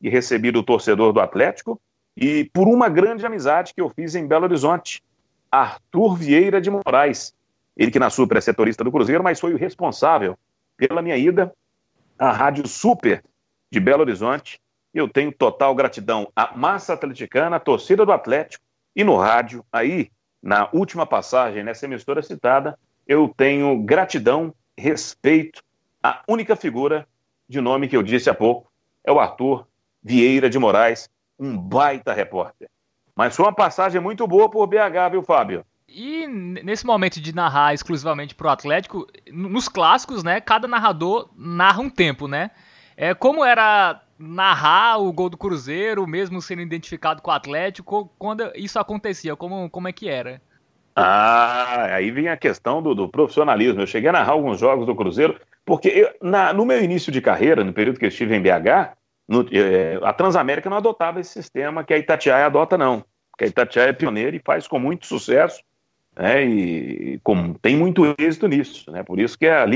[0.00, 1.78] e recebi do torcedor do Atlético
[2.16, 5.02] e por uma grande amizade que eu fiz em Belo Horizonte,
[5.50, 7.34] Arthur Vieira de Moraes.
[7.76, 10.38] Ele que na Super é setorista do Cruzeiro, mas foi o responsável
[10.78, 11.52] pela minha ida
[12.18, 13.22] à Rádio Super
[13.70, 14.60] de Belo Horizonte.
[14.92, 20.10] Eu tenho total gratidão à massa atleticana, à torcida do Atlético e no rádio, aí,
[20.42, 25.62] na última passagem nessa emissora citada, eu tenho gratidão, respeito
[26.02, 27.06] à única figura
[27.48, 28.70] de nome que eu disse há pouco,
[29.04, 29.66] é o Arthur
[30.02, 32.68] Vieira de Moraes, um baita repórter.
[33.14, 35.64] Mas foi uma passagem muito boa por BH, viu, Fábio?
[35.88, 41.88] E nesse momento de narrar exclusivamente pro Atlético, nos clássicos, né, cada narrador narra um
[41.88, 42.50] tempo, né?
[42.96, 48.50] É, como era narrar o gol do Cruzeiro, mesmo sendo identificado com o Atlético, quando
[48.54, 50.40] isso acontecia, como, como é que era?
[50.94, 53.82] Ah, aí vem a questão do, do profissionalismo.
[53.82, 57.20] Eu cheguei a narrar alguns jogos do Cruzeiro, porque eu, na, no meu início de
[57.20, 58.96] carreira, no período que eu estive em BH,
[59.28, 63.04] no, é, a Transamérica não adotava esse sistema que a Itatiaia adota, não.
[63.30, 65.60] Porque a Itatiaia é pioneira e faz com muito sucesso,
[66.16, 68.90] né, e com, tem muito êxito nisso.
[68.90, 69.66] Né, por isso que a,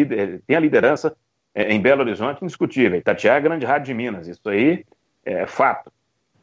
[0.47, 1.15] tem a liderança
[1.55, 2.99] é, em Belo Horizonte indiscutível.
[2.99, 4.85] Itatiaia é grande rádio de Minas, isso aí
[5.25, 5.93] é fato.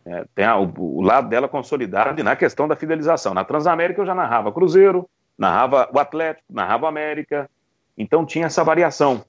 [0.06, 3.34] É, tem a, o, o, lado dela consolidado e na questão da fidelização.
[3.34, 7.50] Na Transamérica eu já narrava Cruzeiro, narrava o Atlético, narrava América,
[7.98, 9.24] então tinha essa variação.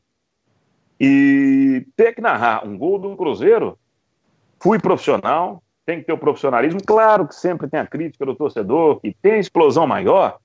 [1.01, 3.79] E ter que narrar um gol do Cruzeiro,
[4.61, 6.81] fui profissional, tem que ter o profissionalismo.
[6.85, 10.39] Claro que sempre tem a crítica do torcedor, que tem a explosão maior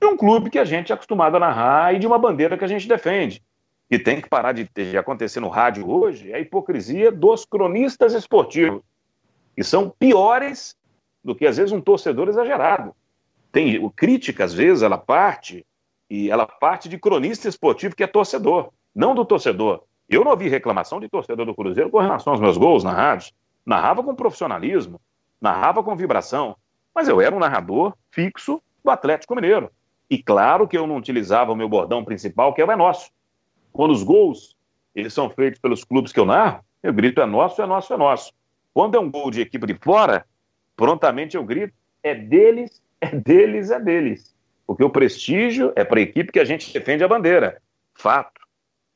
[0.00, 2.64] de um clube que a gente é acostumado a narrar e de uma bandeira que
[2.64, 3.42] a gente defende
[3.88, 8.12] que tem que parar de, de acontecer no rádio hoje é a hipocrisia dos cronistas
[8.12, 8.82] esportivos,
[9.56, 10.76] que são piores
[11.24, 12.94] do que, às vezes, um torcedor exagerado.
[13.50, 15.66] Tem o crítica, às vezes, ela parte,
[16.08, 19.82] e ela parte de cronista esportivo que é torcedor, não do torcedor.
[20.08, 23.32] Eu não ouvi reclamação de torcedor do Cruzeiro com relação aos meus gols na rádio.
[23.64, 25.00] Narrava com profissionalismo,
[25.40, 26.56] narrava com vibração,
[26.94, 29.70] mas eu era um narrador fixo do Atlético Mineiro.
[30.08, 33.10] E claro que eu não utilizava o meu bordão principal, que é o é nosso.
[33.78, 34.56] Quando os gols
[34.92, 37.96] eles são feitos pelos clubes que eu narro, eu grito é nosso, é nosso, é
[37.96, 38.32] nosso.
[38.74, 40.26] Quando é um gol de equipe de fora,
[40.74, 44.34] prontamente eu grito é deles, é deles, é deles.
[44.66, 47.62] Porque o prestígio é para a equipe que a gente defende a bandeira.
[47.94, 48.40] Fato,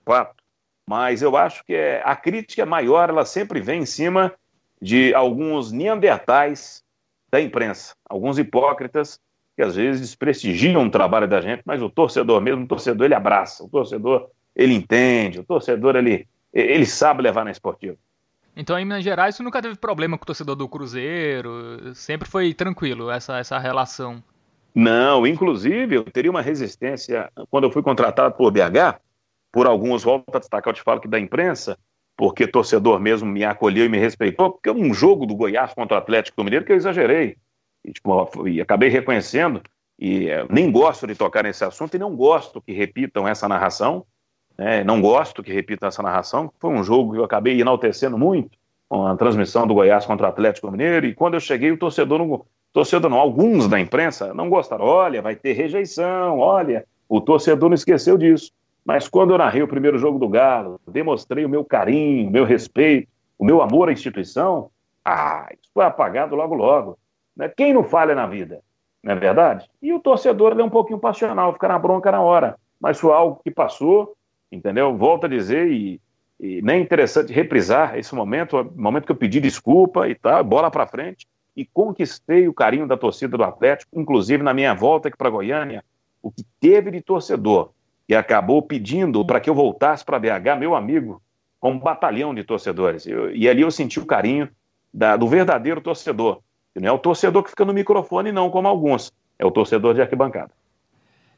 [0.04, 0.42] fato.
[0.84, 4.34] Mas eu acho que é, a crítica maior, ela sempre vem em cima
[4.80, 6.82] de alguns neandertais
[7.30, 9.20] da imprensa, alguns hipócritas
[9.54, 13.14] que às vezes desprestigiam o trabalho da gente, mas o torcedor mesmo, o torcedor ele
[13.14, 17.96] abraça, o torcedor ele entende, o torcedor ele, ele sabe levar na esportiva.
[18.54, 21.94] Então, em Minas Gerais, você nunca teve problema com o torcedor do Cruzeiro?
[21.94, 24.22] Sempre foi tranquilo essa, essa relação?
[24.74, 29.00] Não, inclusive eu teria uma resistência quando eu fui contratado por BH,
[29.50, 31.78] por alguns, volto a destacar, eu te falo que da imprensa,
[32.16, 35.96] porque torcedor mesmo me acolheu e me respeitou, porque é um jogo do Goiás contra
[35.96, 37.36] o Atlético do Mineiro que eu exagerei.
[37.84, 39.62] E, tipo, e acabei reconhecendo,
[39.98, 44.06] e é, nem gosto de tocar nesse assunto e não gosto que repitam essa narração,
[44.56, 44.84] né?
[44.84, 46.52] Não gosto que repita essa narração.
[46.58, 50.30] Foi um jogo que eu acabei enaltecendo muito com a transmissão do Goiás contra o
[50.30, 51.06] Atlético Mineiro.
[51.06, 54.84] E quando eu cheguei, o torcedor não, torcedor não, alguns da imprensa não gostaram.
[54.84, 56.38] Olha, vai ter rejeição.
[56.38, 58.52] Olha, o torcedor não esqueceu disso.
[58.84, 62.44] Mas quando eu narrei o primeiro jogo do Galo, demonstrei o meu carinho, o meu
[62.44, 64.70] respeito, o meu amor à instituição,
[65.04, 66.98] ah, isso foi apagado logo logo.
[67.36, 67.48] Né?
[67.48, 68.60] Quem não falha na vida?
[69.02, 69.68] Não é verdade?
[69.80, 72.56] E o torcedor é um pouquinho passional, fica na bronca na hora.
[72.80, 74.14] Mas foi algo que passou
[74.52, 74.96] entendeu?
[74.96, 76.00] Volto a dizer, e,
[76.38, 80.70] e nem é interessante reprisar esse momento, momento que eu pedi desculpa e tal, bola
[80.70, 85.16] para frente, e conquistei o carinho da torcida do Atlético, inclusive na minha volta aqui
[85.16, 85.82] para Goiânia,
[86.22, 87.70] o que teve de torcedor,
[88.08, 91.22] e acabou pedindo para que eu voltasse para BH, meu amigo,
[91.58, 93.06] com um batalhão de torcedores.
[93.06, 94.48] Eu, e ali eu senti o carinho
[94.92, 96.40] da, do verdadeiro torcedor.
[96.74, 99.12] Não é o torcedor que fica no microfone, não, como alguns.
[99.38, 100.50] É o torcedor de arquibancada.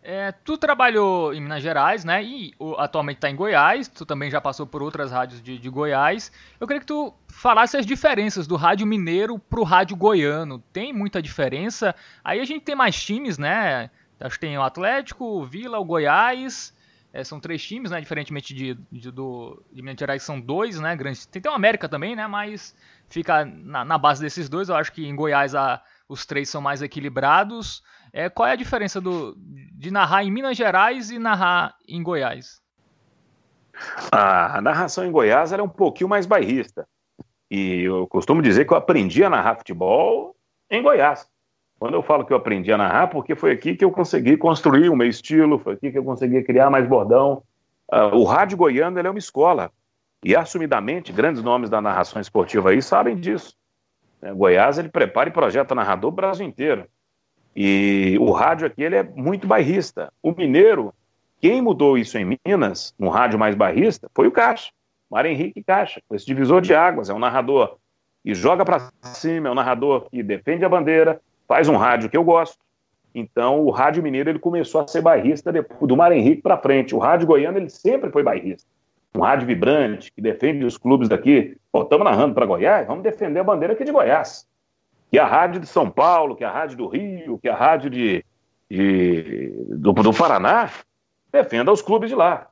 [0.06, 2.22] É, tu trabalhou em Minas Gerais, né?
[2.22, 3.88] E o, atualmente está em Goiás.
[3.88, 6.30] Tu também já passou por outras rádios de, de, Goiás.
[6.60, 10.62] Eu queria que tu falasse as diferenças do rádio mineiro pro rádio goiano.
[10.74, 11.94] Tem muita diferença?
[12.22, 13.88] Aí a gente tem mais times, né?
[14.20, 16.74] Acho que tem o Atlético, o Vila, o Goiás.
[17.10, 17.98] É, são três times, né?
[17.98, 20.94] Diferentemente de, de, do, de Minas Gerais, são dois, né?
[20.94, 21.24] Grandes.
[21.24, 22.26] Tem, tem o América também, né?
[22.26, 22.76] Mas
[23.08, 24.68] fica na, na base desses dois.
[24.68, 27.82] Eu acho que em Goiás a, os três são mais equilibrados.
[28.16, 32.62] É, qual é a diferença do, de narrar em Minas Gerais e narrar em Goiás?
[34.12, 36.87] A narração em Goiás é um pouquinho mais bairrista.
[37.50, 40.37] E eu costumo dizer que eu aprendi a narrar futebol
[40.70, 41.27] em Goiás.
[41.77, 44.88] Quando eu falo que eu aprendi a narrar, porque foi aqui que eu consegui construir
[44.90, 47.42] o meu estilo, foi aqui que eu consegui criar mais bordão.
[47.92, 49.72] Uh, o rádio goiano é uma escola.
[50.24, 53.57] E, assumidamente, grandes nomes da narração esportiva aí sabem disso.
[54.22, 56.88] É, Goiás, ele prepara e projeta narrador o Brasil inteiro.
[57.56, 60.12] E o rádio aqui ele é muito bairrista.
[60.22, 60.92] O mineiro,
[61.40, 64.72] quem mudou isso em Minas, no rádio mais bairrista, foi o Caixa,
[65.10, 67.76] Mário Henrique Caixa, esse divisor de águas, é um narrador
[68.24, 72.16] que joga para cima, é um narrador que defende a bandeira, faz um rádio que
[72.16, 72.58] eu gosto.
[73.14, 76.94] Então, o rádio mineiro ele começou a ser bairrista depois, do Mário Henrique para frente.
[76.96, 78.68] O rádio goiano ele sempre foi bairrista.
[79.14, 81.56] Um rádio vibrante, que defende os clubes daqui.
[81.72, 84.44] Estamos narrando para Goiás, vamos defender a bandeira aqui de Goiás
[85.10, 88.24] que a rádio de São Paulo, que a rádio do Rio, que a rádio de,
[88.68, 90.70] de do, do Paraná
[91.32, 92.48] defenda os clubes de lá.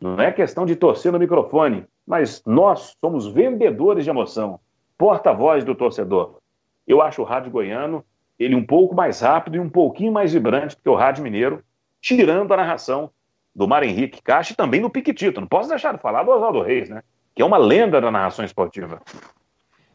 [0.00, 4.58] Não é questão de torcer no microfone, mas nós somos vendedores de emoção,
[4.96, 6.38] porta-voz do torcedor.
[6.86, 8.04] Eu acho o rádio goiano
[8.38, 11.62] ele um pouco mais rápido e um pouquinho mais vibrante do que o rádio mineiro,
[12.00, 13.10] tirando a narração
[13.54, 15.40] do Mar Henrique Caixa e também do Piquetito.
[15.40, 17.02] Não posso deixar de falar do Oswaldo Reis, né?
[17.34, 19.02] Que é uma lenda da narração esportiva.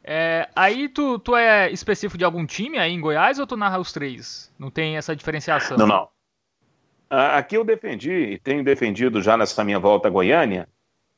[0.07, 3.79] É, aí tu, tu é específico de algum time aí em Goiás ou tu narra
[3.79, 4.53] os três?
[4.59, 5.77] Não tem essa diferenciação?
[5.77, 6.07] Não, não.
[7.09, 10.67] Aqui eu defendi e tenho defendido já nessa minha volta a Goiânia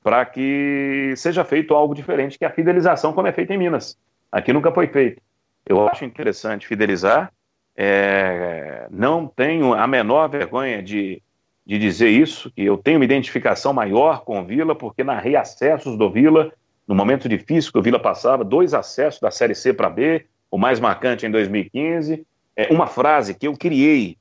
[0.01, 3.97] para que seja feito algo diferente, que a fidelização como é feita em Minas.
[4.31, 5.21] Aqui nunca foi feito.
[5.65, 7.33] Eu acho interessante fidelizar.
[7.75, 11.21] É, não tenho a menor vergonha de,
[11.65, 15.97] de dizer isso, que eu tenho uma identificação maior com o Vila, porque narrei acessos
[15.97, 16.53] do Vila
[16.87, 20.57] no momento difícil que o Vila passava, dois acessos da Série C para B, o
[20.57, 22.25] mais marcante em 2015.
[22.55, 24.17] É uma frase que eu criei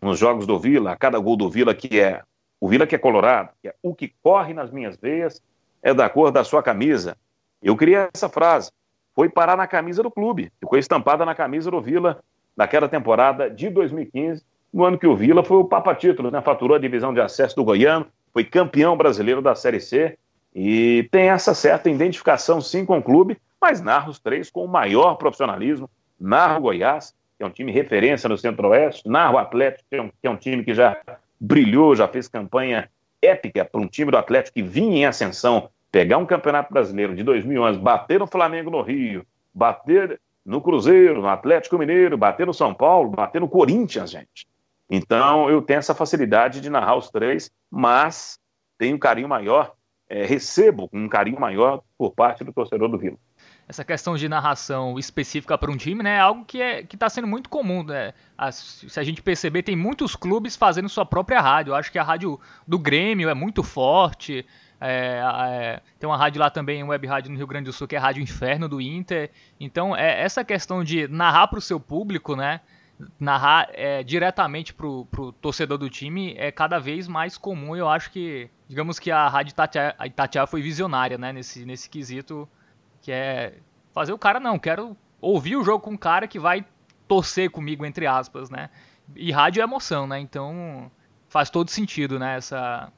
[0.00, 2.22] nos jogos do Vila, a cada gol do Vila, que é
[2.60, 5.42] o Vila que é colorado, que é o que corre nas minhas veias
[5.82, 7.16] é da cor da sua camisa.
[7.60, 8.70] Eu criei essa frase
[9.14, 10.50] foi parar na camisa do clube.
[10.60, 12.22] Ficou estampada na camisa do Vila
[12.56, 16.40] naquela temporada de 2015, no ano que o Vila foi o Papa Título, né?
[16.40, 20.18] Faturou a divisão de acesso do Goiano, foi campeão brasileiro da Série C
[20.54, 24.68] e tem essa certa identificação sim com o clube, mas narra os três com o
[24.68, 25.88] maior profissionalismo.
[26.20, 30.02] Narra o Goiás, que é um time referência no Centro-Oeste, narra o Atlético, que é,
[30.02, 30.96] um, que é um time que já
[31.40, 32.88] brilhou, já fez campanha
[33.20, 37.22] épica para um time do Atlético que vinha em ascensão pegar um campeonato brasileiro de
[37.22, 42.74] 2011, bater no Flamengo no Rio, bater no Cruzeiro, no Atlético Mineiro, bater no São
[42.74, 44.46] Paulo, bater no Corinthians, gente.
[44.90, 48.38] Então eu tenho essa facilidade de narrar os três, mas
[48.78, 49.74] tenho um carinho maior,
[50.12, 53.16] é, recebo um carinho maior por parte do torcedor do Vila.
[53.66, 57.26] Essa questão de narração específica para um time, né, é algo que é, está sendo
[57.26, 58.12] muito comum, né?
[58.36, 61.70] As, se a gente perceber, tem muitos clubes fazendo sua própria rádio.
[61.70, 64.44] Eu acho que a rádio do Grêmio é muito forte.
[64.78, 67.88] É, é, tem uma rádio lá também, uma web rádio no Rio Grande do Sul,
[67.88, 69.30] que é a Rádio Inferno do Inter.
[69.58, 72.60] Então, é, essa questão de narrar para o seu público, né?
[73.18, 77.74] Narrar é, diretamente para o torcedor do time é cada vez mais comum.
[77.74, 81.30] Eu acho que, digamos que a Rádio Itatiaia, Itatiaia foi visionária, né?
[81.30, 82.48] Nesse, nesse quesito,
[83.02, 83.58] que é
[83.92, 86.64] fazer o cara, não, quero ouvir o jogo com um cara que vai
[87.06, 88.70] torcer comigo, entre aspas, né?
[89.14, 90.18] E rádio é emoção, né?
[90.18, 90.90] Então
[91.28, 92.38] faz todo sentido, né?
[92.38, 92.90] Essa,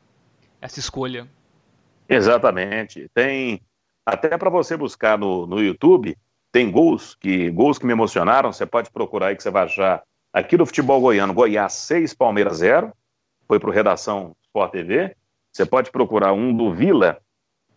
[0.61, 1.27] essa escolha.
[2.09, 3.09] Exatamente.
[3.13, 3.61] Tem
[4.07, 6.17] até para você buscar no, no YouTube,
[6.53, 8.53] tem gols que gols que me emocionaram.
[8.53, 12.59] Você pode procurar aí que você vai achar aqui no futebol goiano, Goiás 6, Palmeiras
[12.59, 12.93] 0.
[13.49, 15.17] Foi para o Redação Sport TV.
[15.55, 17.21] Você pode procurar um do Vila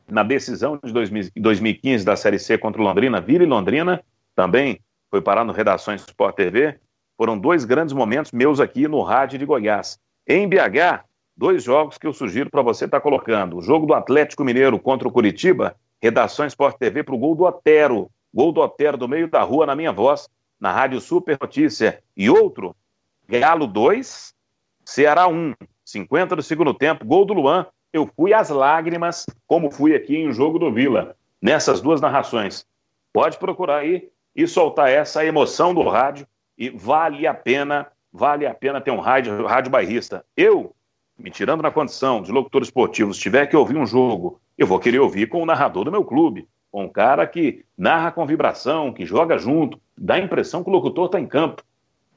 [0.09, 4.03] na decisão de 2015 da Série C contra o Londrina, Vila e Londrina,
[4.35, 6.79] também foi parar no Redações Sport TV.
[7.15, 9.99] Foram dois grandes momentos meus aqui no rádio de Goiás.
[10.27, 13.57] Em BH, dois jogos que eu sugiro para você estar tá colocando.
[13.57, 17.43] O jogo do Atlético Mineiro contra o Curitiba, redação Sport TV para o gol do
[17.43, 18.09] Otero.
[18.33, 20.27] Gol do Otero do meio da rua na minha voz,
[20.59, 22.01] na Rádio Super Notícia.
[22.15, 22.75] E outro,
[23.27, 24.33] Galo 2,
[24.83, 25.53] Ceará 1.
[25.87, 27.65] 50 do segundo tempo, gol do Luan.
[27.93, 32.65] Eu fui às lágrimas, como fui aqui em jogo do Vila, nessas duas narrações.
[33.13, 36.27] Pode procurar aí e soltar essa emoção do rádio.
[36.57, 40.25] E vale a pena, vale a pena ter um rádio, rádio bairrista.
[40.35, 40.75] Eu
[41.17, 44.79] me tirando na condição de locutor esportivo, se tiver que ouvir um jogo, eu vou
[44.79, 48.91] querer ouvir com o narrador do meu clube, com um cara que narra com vibração,
[48.91, 51.63] que joga junto, dá a impressão que o locutor está em campo.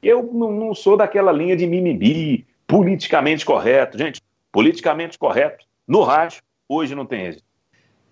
[0.02, 3.98] Eu não, sou daquela linha de mimimi, politicamente correto.
[3.98, 7.44] Gente, politicamente correto, no rádio, hoje não tem êxito.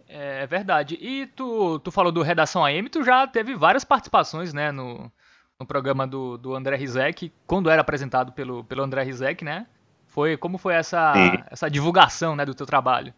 [0.08, 0.98] É verdade.
[1.00, 5.12] E tu, tu falou do Redação AM, tu já teve várias participações, né, no,
[5.60, 9.66] no programa do, do André Rizek, quando era apresentado pelo, pelo André Rizek, né?
[10.06, 11.12] Foi, como foi essa,
[11.50, 13.12] essa divulgação né, do teu trabalho?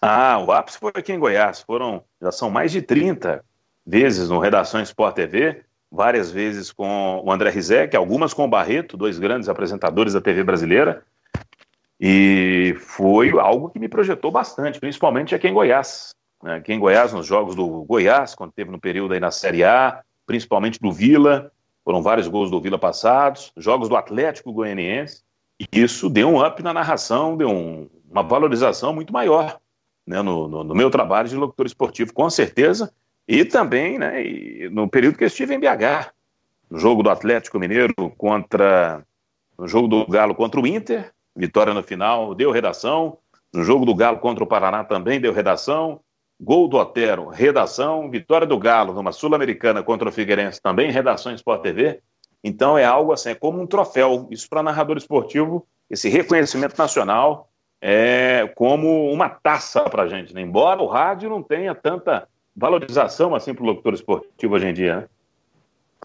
[0.00, 1.60] Ah, o ápice foi aqui em Goiás.
[1.60, 3.44] Foram, já são mais de 30
[3.86, 5.62] vezes no Redação Sport TV,
[5.94, 10.42] várias vezes com o André Rizek, algumas com o Barreto, dois grandes apresentadores da TV
[10.42, 11.04] brasileira.
[12.00, 16.14] E foi algo que me projetou bastante, principalmente aqui em Goiás.
[16.42, 16.56] Né?
[16.56, 20.02] Aqui em Goiás, nos jogos do Goiás, quando teve no período aí na Série A,
[20.26, 21.52] principalmente do Vila,
[21.84, 25.22] foram vários gols do Vila passados, jogos do Atlético Goianiense.
[25.60, 29.60] E isso deu um up na narração, deu um, uma valorização muito maior
[30.04, 32.92] né, no, no, no, meu trabalho de locutor esportivo, com certeza,
[33.26, 34.22] e também né,
[34.70, 36.12] no período que eu estive em BH,
[36.70, 39.02] no jogo do Atlético Mineiro contra.
[39.58, 43.18] no jogo do Galo contra o Inter, vitória no final, deu redação.
[43.52, 46.00] No jogo do Galo contra o Paraná também deu redação.
[46.40, 51.36] gol do Otero, redação, vitória do Galo numa Sul-Americana contra o Figueirense, também redação em
[51.36, 52.00] Sport TV.
[52.42, 54.26] Então é algo assim, é como um troféu.
[54.30, 57.48] Isso para narrador esportivo, esse reconhecimento nacional
[57.80, 60.34] é como uma taça para a gente.
[60.34, 60.40] Né?
[60.40, 64.96] Embora o rádio não tenha tanta valorização assim para o locutor esportivo hoje em dia.
[64.96, 65.08] Né?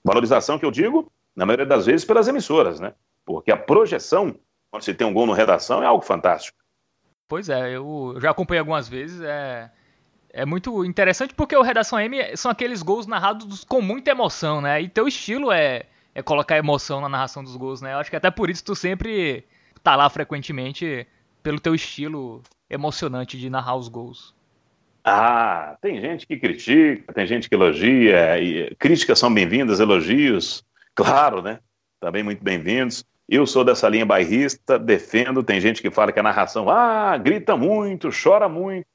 [0.04, 2.94] Valorização que eu digo, na maioria das vezes, pelas emissoras, né?
[3.26, 4.36] Porque a projeção,
[4.72, 6.58] quando se tem um gol no redação, é algo fantástico.
[7.28, 9.70] Pois é, eu já acompanhei algumas vezes, é,
[10.32, 14.82] é muito interessante porque o Redação M são aqueles gols narrados com muita emoção, né?
[14.82, 15.86] E teu estilo é,
[16.16, 17.94] é colocar emoção na narração dos gols, né?
[17.94, 19.46] Eu acho que até por isso tu sempre
[19.84, 21.06] tá lá frequentemente
[21.44, 24.34] pelo teu estilo emocionante de narrar os gols.
[25.04, 31.42] Ah, tem gente que critica, tem gente que elogia, e críticas são bem-vindas, elogios, claro,
[31.42, 31.60] né?
[32.00, 33.06] Também muito bem-vindos.
[33.28, 35.44] Eu sou dessa linha bairrista, defendo.
[35.44, 38.86] Tem gente que fala que a narração, ah, grita muito, chora muito.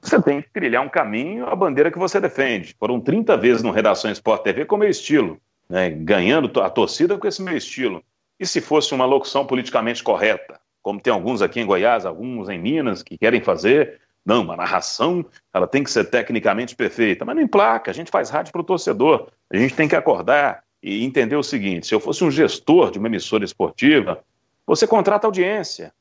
[0.00, 2.74] Você tem que trilhar um caminho, a bandeira que você defende.
[2.78, 5.38] Foram 30 vezes no Redação Sport TV com o meu estilo,
[5.68, 8.02] né, ganhando a torcida com esse meu estilo.
[8.38, 12.58] E se fosse uma locução politicamente correta, como tem alguns aqui em Goiás, alguns em
[12.58, 17.42] Minas que querem fazer, não, uma narração, ela tem que ser tecnicamente perfeita, mas não
[17.42, 21.34] emplaca, a gente faz rádio para o torcedor, a gente tem que acordar, e entender
[21.34, 24.22] o seguinte: se eu fosse um gestor de uma emissora esportiva,
[24.66, 25.92] você contrata audiência.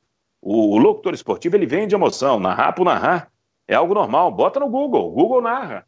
[0.42, 3.32] O, o locutor esportivo ele vende emoção, narrar por narrar
[3.66, 4.30] é algo normal.
[4.30, 5.86] Bota no Google, Google narra.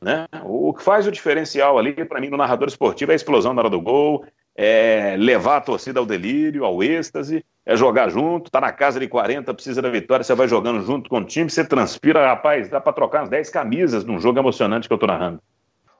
[0.00, 0.26] Né?
[0.44, 3.60] O que faz o diferencial ali, para mim, no narrador esportivo é a explosão na
[3.60, 4.24] hora do gol,
[4.56, 9.06] é levar a torcida ao delírio, ao êxtase, é jogar junto, tá na casa de
[9.06, 12.80] 40, precisa da vitória, você vai jogando junto com o time, você transpira, rapaz, dá
[12.80, 15.38] para trocar umas 10 camisas num jogo emocionante que eu tô narrando.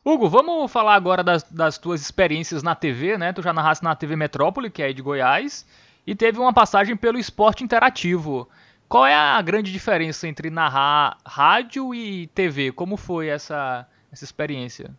[0.02, 3.34] Hugo, vamos falar agora das, das tuas experiências na TV, né?
[3.34, 5.66] Tu já narraste na TV Metrópole, que é de Goiás,
[6.06, 8.48] e teve uma passagem pelo esporte interativo.
[8.88, 12.72] Qual é a grande diferença entre narrar rádio e TV?
[12.72, 14.90] Como foi essa, essa experiência?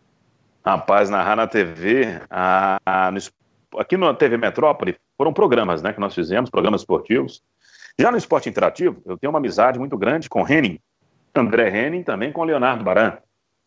[0.64, 3.18] Rapaz, narrar na TV, a, a, no,
[3.76, 7.42] aqui na TV Metrópole, foram programas né, que nós fizemos, programas esportivos.
[7.98, 10.80] Já no esporte interativo, eu tenho uma amizade muito grande com Henning,
[11.34, 13.18] André Henning, também com Leonardo Baran.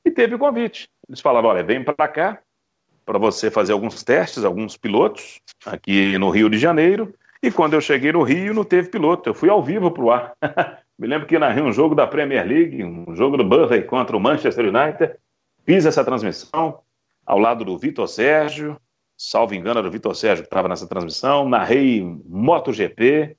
[0.04, 0.90] E teve o convite.
[1.08, 2.40] Eles falavam: olha, vem para cá
[3.06, 7.14] para você fazer alguns testes, alguns pilotos aqui no Rio de Janeiro.
[7.44, 9.30] E quando eu cheguei no Rio, não teve piloto.
[9.30, 10.34] Eu fui ao vivo para o ar.
[10.98, 14.20] Me lembro que narrei um jogo da Premier League, um jogo do Burnley contra o
[14.20, 15.14] Manchester United.
[15.64, 16.80] Fiz essa transmissão
[17.24, 18.76] ao lado do Vitor Sérgio,
[19.30, 21.48] salvo engano, era o Vitor Sérgio que estava nessa transmissão.
[21.48, 23.36] Narrei MotoGP.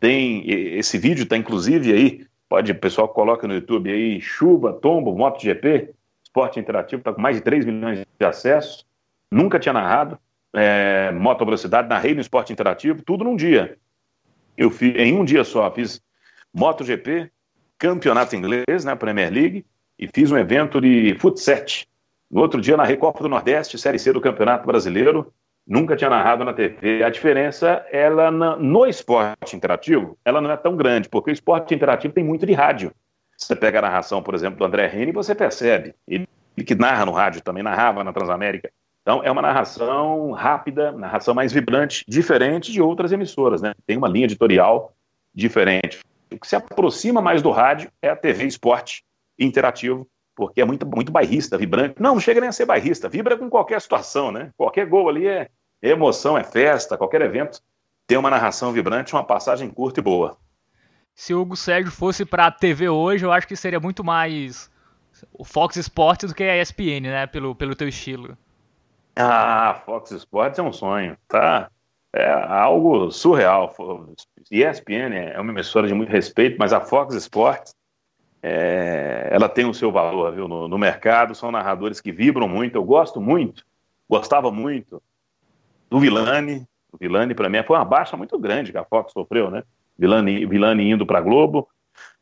[0.00, 0.48] Tem
[0.78, 2.26] esse vídeo, está inclusive aí.
[2.48, 5.92] Pode, pessoal coloca no YouTube aí, chuva, tombo, MotoGP
[6.28, 8.86] esporte interativo, está com mais de 3 milhões de acessos.
[9.30, 10.18] Nunca tinha narrado
[10.54, 13.76] é, moto velocidade, narrei no esporte interativo, tudo num dia.
[14.56, 16.00] Eu fiz, em um dia só, fiz
[16.54, 17.30] MotoGP,
[17.78, 19.66] campeonato inglês, né, Premier League,
[19.98, 21.88] e fiz um evento de futset.
[22.30, 25.32] No outro dia, narrei Copa do Nordeste, Série C do Campeonato Brasileiro.
[25.66, 27.02] Nunca tinha narrado na TV.
[27.02, 32.14] A diferença, ela no esporte interativo, ela não é tão grande, porque o esporte interativo
[32.14, 32.92] tem muito de rádio.
[33.36, 35.94] Você pega a narração, por exemplo, do André Rene você percebe.
[36.06, 36.26] Ele
[36.66, 38.70] que narra no rádio também, narrava na Transamérica.
[39.02, 43.72] Então, é uma narração rápida, narração mais vibrante, diferente de outras emissoras, né?
[43.86, 44.92] Tem uma linha editorial
[45.32, 46.00] diferente.
[46.32, 49.04] O que se aproxima mais do rádio é a TV Esporte
[49.38, 50.06] interativo,
[50.38, 51.96] porque é muito, muito bairrista, vibrante.
[51.98, 54.52] Não, não chega nem a ser bairrista, vibra com qualquer situação, né?
[54.56, 55.48] Qualquer gol ali é
[55.82, 57.60] emoção, é festa, qualquer evento
[58.06, 60.38] tem uma narração vibrante, uma passagem curta e boa
[61.18, 64.70] se o Hugo Sérgio fosse para a TV hoje, eu acho que seria muito mais
[65.32, 67.26] o Fox Sports do que a ESPN, né?
[67.26, 68.38] Pelo, pelo teu estilo.
[69.16, 71.68] Ah, Fox Sports é um sonho, tá?
[72.14, 73.74] É algo surreal.
[74.48, 77.74] ESPN é uma emissora de muito respeito, mas a Fox Sports
[78.42, 81.34] é, ela tem o seu valor viu, no, no, mercado.
[81.34, 82.76] São narradores que vibram muito.
[82.76, 83.64] Eu gosto muito,
[84.08, 85.02] gostava muito
[85.90, 86.66] do Vilani.
[86.92, 89.62] O Vilani, para mim, foi uma baixa muito grande que a Fox sofreu, né?
[89.98, 91.68] Vilani, Vilani indo para Globo.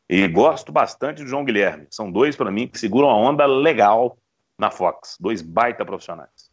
[0.09, 1.85] E gosto bastante do João Guilherme.
[1.89, 4.17] São dois, para mim, que seguram a onda legal
[4.57, 5.17] na Fox.
[5.19, 6.49] Dois baita profissionais.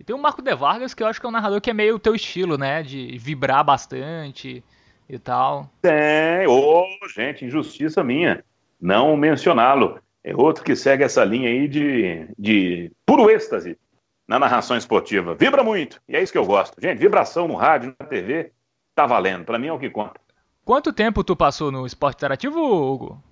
[0.00, 1.74] E tem o Marco De Vargas, que eu acho que é um narrador que é
[1.74, 2.82] meio o teu estilo, né?
[2.82, 4.64] De vibrar bastante
[5.08, 5.70] e tal.
[5.82, 6.46] Tem.
[6.46, 8.42] Ô, oh, gente, injustiça minha.
[8.84, 9.98] Não mencioná-lo.
[10.22, 13.78] É outro que segue essa linha aí de, de puro êxtase
[14.28, 15.34] na narração esportiva.
[15.34, 16.02] Vibra muito.
[16.06, 16.78] E é isso que eu gosto.
[16.78, 18.52] Gente, vibração no rádio, na TV,
[18.94, 19.46] tá valendo.
[19.46, 20.20] Para mim é o que conta.
[20.66, 23.24] Quanto tempo tu passou no esporte interativo, Hugo?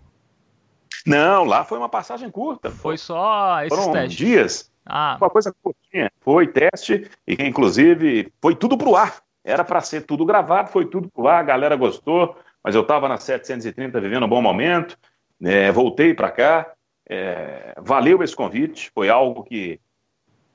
[1.06, 2.70] Não, lá foi uma passagem curta.
[2.70, 4.16] Foi só esses Foram testes.
[4.16, 4.72] dias.
[4.86, 5.18] Ah.
[5.20, 6.10] Uma coisa curtinha.
[6.22, 9.22] Foi teste e inclusive foi tudo pro ar.
[9.44, 13.06] Era para ser tudo gravado, foi tudo pro ar, a galera gostou, mas eu estava
[13.06, 14.96] na 730 vivendo um bom momento,
[15.42, 16.72] é, voltei para cá.
[17.08, 19.80] É, valeu esse convite, foi algo que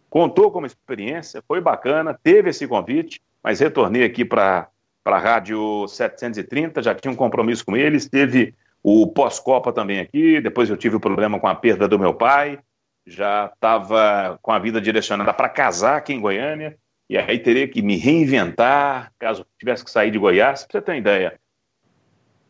[0.10, 4.68] contou como experiência, foi bacana, teve esse convite, mas retornei aqui para
[5.06, 10.70] a Rádio 730, já tinha um compromisso com eles, teve o pós-Copa também aqui, depois
[10.70, 12.60] eu tive o problema com a perda do meu pai,
[13.06, 16.78] já estava com a vida direcionada para casar aqui em Goiânia,
[17.10, 20.92] e aí teria que me reinventar, caso tivesse que sair de Goiás, para você ter
[20.92, 21.40] uma ideia.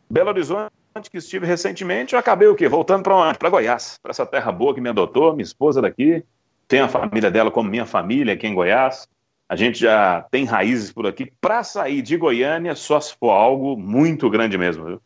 [0.09, 0.71] Belo Horizonte,
[1.01, 2.67] que estive recentemente, eu acabei o quê?
[2.67, 3.37] Voltando para onde?
[3.37, 6.23] Para Goiás, para essa terra boa que me adotou, minha esposa daqui,
[6.67, 9.07] tem a família dela como minha família aqui em Goiás.
[9.47, 11.31] A gente já tem raízes por aqui.
[11.39, 15.01] Para sair de Goiânia, só se for algo muito grande mesmo, viu?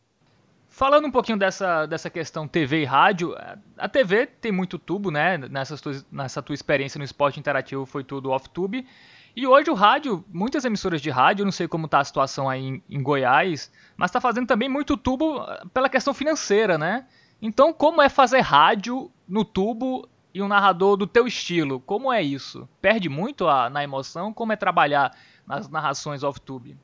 [0.68, 3.36] Falando um pouquinho dessa, dessa questão TV e rádio,
[3.76, 5.36] a TV tem muito tubo, né?
[5.36, 8.86] Nessa tua, nessa tua experiência no esporte interativo foi tudo off-tube.
[9.34, 12.62] E hoje o rádio, muitas emissoras de rádio, não sei como está a situação aí
[12.62, 17.06] em, em Goiás, mas está fazendo também muito tubo ah, pela questão financeira, né?
[17.40, 21.80] Então, como é fazer rádio no tubo e um narrador do teu estilo?
[21.80, 22.68] Como é isso?
[22.80, 24.34] Perde muito a, na emoção?
[24.34, 25.16] Como é trabalhar
[25.46, 26.76] nas narrações off-tube?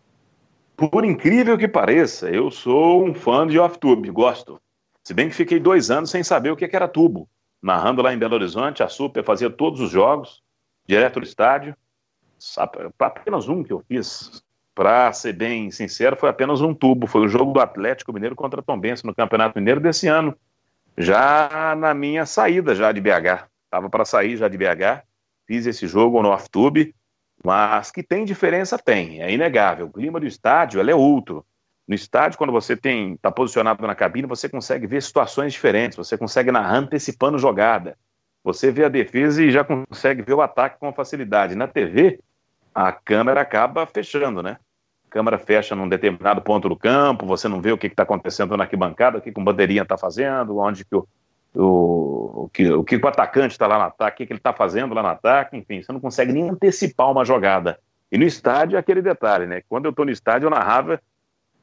[0.75, 4.59] Por incrível que pareça, eu sou um fã de off-tube, gosto.
[5.05, 7.29] Se bem que fiquei dois anos sem saber o que era tubo.
[7.63, 10.41] Narrando lá em Belo Horizonte, a Super fazia todos os jogos,
[10.87, 11.77] direto do estádio
[12.99, 14.43] apenas um que eu fiz,
[14.79, 17.09] para ser bem sincero, foi apenas um tubo.
[17.09, 20.37] Foi o jogo do Atlético Mineiro contra Tom Benson no Campeonato Mineiro desse ano.
[20.97, 23.49] Já na minha saída já de BH.
[23.65, 25.03] Estava para sair já de BH.
[25.47, 26.95] Fiz esse jogo no off-tube.
[27.45, 29.21] Mas que tem diferença, tem.
[29.21, 29.87] É inegável.
[29.87, 31.45] O clima do estádio é outro.
[31.87, 35.97] No estádio, quando você tem está posicionado na cabine, você consegue ver situações diferentes.
[35.97, 37.99] Você consegue narrar antecipando jogada.
[38.45, 41.57] Você vê a defesa e já consegue ver o ataque com facilidade.
[41.57, 42.21] Na TV,
[42.79, 44.57] a câmera acaba fechando, né?
[45.09, 48.57] A câmera fecha num determinado ponto do campo, você não vê o que está acontecendo
[48.57, 51.05] na arquibancada, o que, que o bandeirinha está fazendo, onde que o,
[51.57, 54.39] o, o, que, o que o atacante está lá no ataque, o que, que ele
[54.39, 57.81] está fazendo lá no ataque, enfim, você não consegue nem antecipar uma jogada.
[58.13, 59.61] E no estádio é aquele detalhe, né?
[59.69, 61.01] Quando eu estou no estádio, eu narrava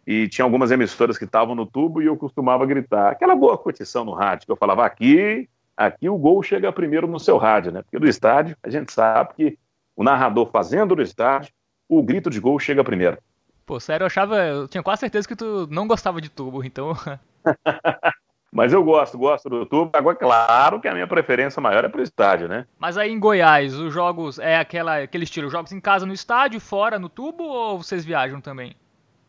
[0.05, 3.13] e tinha algumas emissoras que estavam no tubo e eu costumava gritar.
[3.13, 5.47] Aquela boa curtição no rádio, que eu falava aqui,
[5.77, 7.83] aqui o gol chega primeiro no seu rádio, né?
[7.83, 9.57] Porque no estádio a gente sabe que
[9.95, 11.53] o narrador fazendo no estádio,
[11.87, 13.17] o grito de gol chega primeiro.
[13.65, 14.37] Pô, sério, eu achava.
[14.43, 16.93] Eu tinha quase certeza que tu não gostava de tubo, então.
[18.51, 19.91] Mas eu gosto, gosto do tubo.
[19.93, 22.65] Agora, claro que a minha preferência maior é pro estádio, né?
[22.79, 26.61] Mas aí em Goiás, os jogos é aquela, aquele estilo, jogos em casa no estádio,
[26.61, 28.73] fora no tubo, ou vocês viajam também?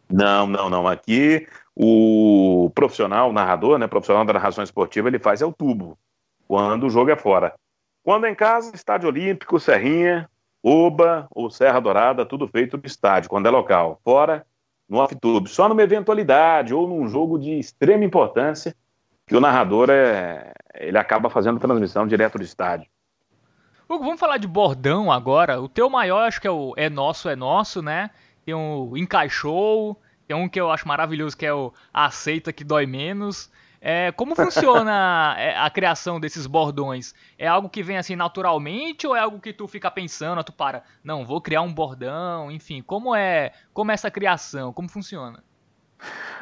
[0.08, 0.86] Não, não, não.
[0.86, 5.98] Aqui o profissional, o narrador, né, profissional da narração esportiva, ele faz é o tubo,
[6.46, 7.52] quando o jogo é fora.
[8.04, 10.30] Quando é em casa, estádio olímpico, Serrinha,
[10.68, 14.00] Oba ou Serra Dourada, tudo feito no estádio, quando é local.
[14.02, 14.44] Fora,
[14.88, 15.48] no off-tube.
[15.48, 18.74] Só numa eventualidade ou num jogo de extrema importância
[19.28, 22.90] que o narrador é, ele acaba fazendo transmissão direto do estádio.
[23.88, 25.60] Hugo, vamos falar de bordão agora.
[25.60, 28.10] O teu maior acho que é o É Nosso, É Nosso, né?
[28.44, 29.96] Tem o Encaixou,
[30.26, 33.48] tem um que eu acho maravilhoso que é o Aceita que Dói Menos.
[33.88, 37.14] É, como funciona é, a criação desses bordões?
[37.38, 40.82] É algo que vem assim naturalmente ou é algo que tu fica pensando, tu para,
[41.04, 45.40] não, vou criar um bordão, enfim, como é, como é essa criação, como funciona?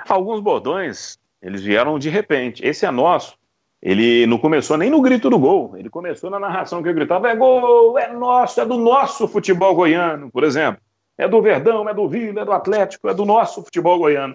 [0.09, 2.67] Alguns bordões, eles vieram de repente.
[2.67, 3.37] Esse é nosso.
[3.83, 7.29] Ele não começou nem no grito do gol, ele começou na narração que eu gritava:
[7.29, 10.81] é gol, é nosso, é do nosso futebol goiano, por exemplo.
[11.19, 14.35] É do Verdão, é do Vila, é do Atlético, é do nosso futebol goiano.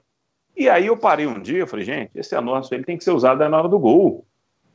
[0.60, 3.12] E aí eu parei um dia, eu falei, gente, esse anúncio ele tem que ser
[3.12, 4.26] usado na hora do gol.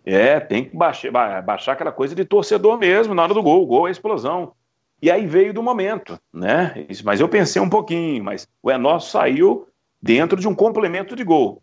[0.02, 3.62] É, tem que baixar, baixar aquela coisa de torcedor mesmo na hora do gol.
[3.62, 4.54] O gol é explosão.
[5.02, 6.86] E aí veio do momento, né?
[7.04, 9.68] Mas eu pensei um pouquinho, mas o É Nosso saiu
[10.00, 11.62] dentro de um complemento de gol,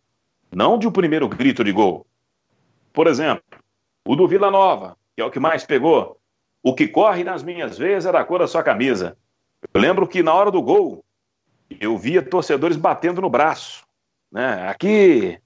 [0.51, 2.05] não de um primeiro grito de gol.
[2.93, 3.43] Por exemplo,
[4.05, 6.15] o do Vila Nova, que é o que mais pegou.
[6.61, 9.17] O que corre nas minhas veias é da cor da sua camisa.
[9.73, 11.03] Eu lembro que na hora do gol,
[11.79, 13.83] eu via torcedores batendo no braço.
[14.31, 14.67] Né?
[14.69, 15.39] Aqui,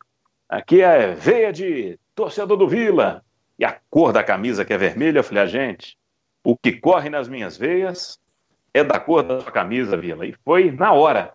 [0.47, 3.23] aqui é veia de torcedor do Vila.
[3.57, 5.97] E a cor da camisa que é vermelha, eu falei, a ah, gente,
[6.43, 8.19] o que corre nas minhas veias
[8.73, 10.25] é da cor da sua camisa, Vila.
[10.25, 11.33] E foi na hora,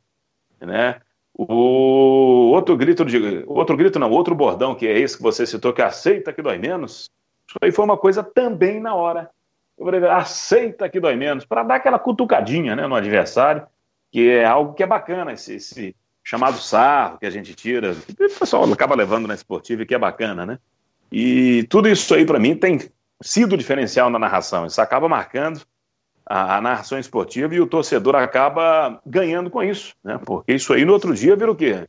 [0.61, 1.01] né?
[1.35, 5.73] O outro grito de outro grito não, outro bordão que é esse que você citou
[5.73, 7.09] que aceita que dói menos.
[7.49, 9.31] Isso aí foi uma coisa também na hora.
[9.79, 13.67] Eu falei, aceita que dói menos para dar aquela cutucadinha, né, no adversário,
[14.13, 15.97] que é algo que é bacana esse, esse
[16.31, 20.47] chamado sarro que a gente tira, o pessoal acaba levando na esportiva que é bacana,
[20.47, 20.61] né?
[21.11, 22.89] E tudo isso aí, para mim, tem
[23.21, 24.65] sido diferencial na narração.
[24.65, 25.61] Isso acaba marcando
[26.25, 30.21] a, a, narração esportiva e o torcedor acaba ganhando com isso, né?
[30.25, 31.89] Porque isso aí no outro dia vira o quê?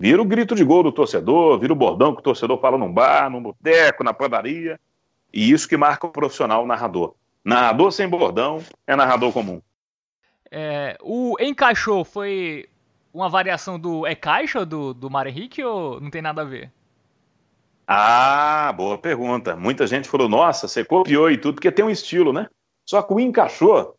[0.00, 2.90] Vira o grito de gol do torcedor, vira o bordão que o torcedor fala num
[2.90, 4.80] bar, num boteco, na padaria.
[5.30, 7.14] E isso que marca o profissional o narrador.
[7.44, 9.60] Narrador sem bordão é narrador comum.
[10.50, 12.66] É, o encaixou foi
[13.12, 16.72] uma variação do é caixa do, do Mário Henrique ou não tem nada a ver?
[17.86, 19.54] Ah, boa pergunta.
[19.56, 22.48] Muita gente falou, nossa, você copiou e tudo, porque tem um estilo, né?
[22.88, 23.96] Só que o encaixou,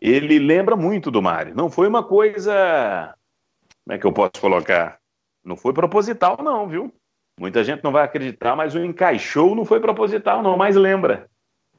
[0.00, 1.54] ele lembra muito do Mário.
[1.54, 3.14] Não foi uma coisa.
[3.84, 4.98] Como é que eu posso colocar?
[5.44, 6.92] Não foi proposital, não, viu?
[7.38, 11.28] Muita gente não vai acreditar, mas o encaixou não foi proposital, não, mas lembra.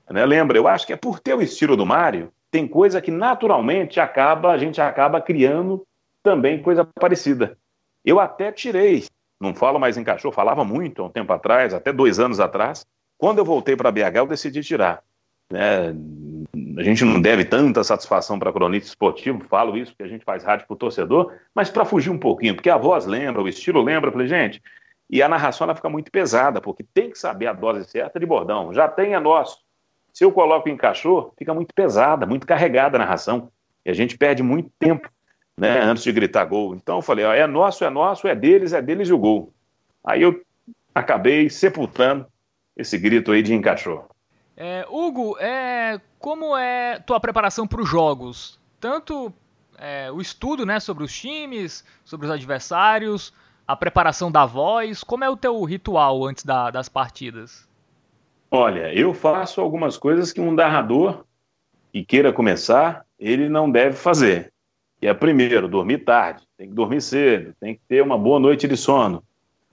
[0.09, 0.25] Né?
[0.25, 3.99] Lembra, eu acho que é por ter o estilo do Mário, tem coisa que naturalmente
[3.99, 5.85] acaba, a gente acaba criando
[6.26, 7.55] também coisa parecida.
[8.03, 9.05] Eu até tirei,
[9.39, 12.84] não falo mais encaixou, falava muito há um tempo atrás, até dois anos atrás.
[13.15, 15.03] Quando eu voltei para BH, eu decidi tirar.
[15.51, 15.95] Né?
[16.78, 20.43] A gente não deve tanta satisfação para cronista esportivo, falo isso porque a gente faz
[20.43, 23.84] rádio para o torcedor, mas para fugir um pouquinho, porque a voz lembra, o estilo
[23.84, 24.61] lembra, eu falei, gente,
[25.07, 28.26] e a narração ela fica muito pesada, porque tem que saber a dose certa de
[28.26, 28.73] bordão.
[28.73, 29.59] Já tem a nosso.
[30.11, 33.51] Se eu coloco em cachorro, fica muito pesada, muito carregada a narração.
[33.86, 35.07] E a gente perde muito tempo
[35.57, 36.75] né, antes de gritar gol.
[36.75, 39.53] Então eu falei, ó, é nosso, é nosso, é deles, é deles e o gol.
[40.03, 40.41] Aí eu
[40.93, 42.25] acabei sepultando
[42.75, 44.07] esse grito aí de encaixou.
[44.57, 48.59] É, Hugo, é, como é tua preparação para os jogos?
[48.79, 49.33] Tanto
[49.77, 53.33] é, o estudo né, sobre os times, sobre os adversários,
[53.67, 57.67] a preparação da voz, como é o teu ritual antes da, das partidas?
[58.51, 61.25] Olha, eu faço algumas coisas que um narrador
[61.91, 64.53] que queira começar, ele não deve fazer.
[64.99, 68.67] Que é, primeiro, dormir tarde, tem que dormir cedo, tem que ter uma boa noite
[68.67, 69.23] de sono.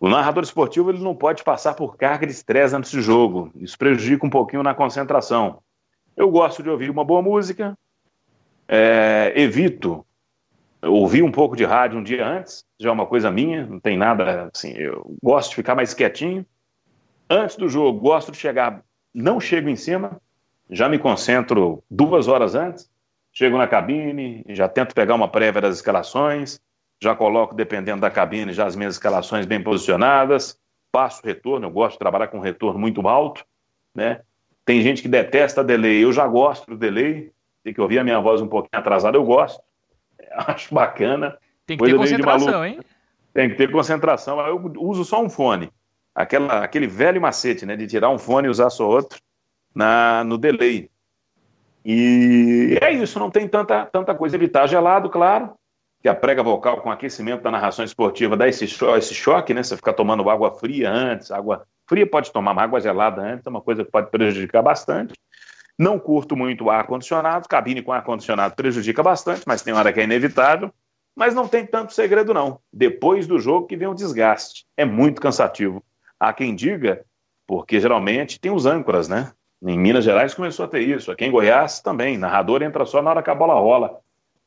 [0.01, 3.51] O narrador esportivo ele não pode passar por carga de estresse antes do jogo.
[3.57, 5.61] Isso prejudica um pouquinho na concentração.
[6.17, 7.79] Eu gosto de ouvir uma boa música,
[8.69, 10.05] é, evito
[10.83, 13.97] ouvir um pouco de rádio um dia antes, já é uma coisa minha, não tem
[13.97, 14.73] nada assim.
[14.73, 16.45] Eu gosto de ficar mais quietinho.
[17.31, 18.83] Antes do jogo, gosto de chegar,
[19.15, 20.21] não chego em cima,
[20.69, 22.91] já me concentro duas horas antes,
[23.33, 26.61] chego na cabine, já tento pegar uma prévia das escalações
[27.03, 30.57] já coloco, dependendo da cabine, já as minhas escalações bem posicionadas,
[30.93, 33.45] passo retorno, eu gosto de trabalhar com retorno muito alto,
[33.93, 34.21] né?
[34.65, 37.33] Tem gente que detesta delay, eu já gosto do delay,
[37.65, 39.61] tem que ouvir a minha voz um pouquinho atrasada, eu gosto,
[40.47, 41.37] acho bacana.
[41.67, 42.79] Tem que ter concentração, hein?
[43.35, 45.73] Tem que ter concentração, eu uso só um fone,
[46.15, 49.19] Aquela, aquele velho macete, né, de tirar um fone e usar só outro
[49.75, 50.89] na, no delay.
[51.85, 54.37] E é isso, não tem tanta, tanta coisa.
[54.37, 55.55] Evitar gelado, claro,
[56.01, 59.63] que a prega vocal com aquecimento da narração esportiva dá esse, cho esse choque, né?
[59.63, 63.51] Você ficar tomando água fria antes, água fria pode tomar, mas água gelada antes é
[63.51, 65.15] uma coisa que pode prejudicar bastante.
[65.79, 70.73] Não curto muito ar-condicionado, cabine com ar-condicionado prejudica bastante, mas tem hora que é inevitável.
[71.15, 72.59] Mas não tem tanto segredo, não.
[72.73, 74.65] Depois do jogo que vem o desgaste.
[74.77, 75.85] É muito cansativo.
[76.19, 77.05] Há quem diga,
[77.47, 79.33] porque geralmente tem os âncoras, né?
[79.65, 81.13] Em Minas Gerais começou a ter isso.
[81.13, 82.19] Aqui em Goiás também.
[82.19, 84.01] Narrador entra só na hora que a bola rola.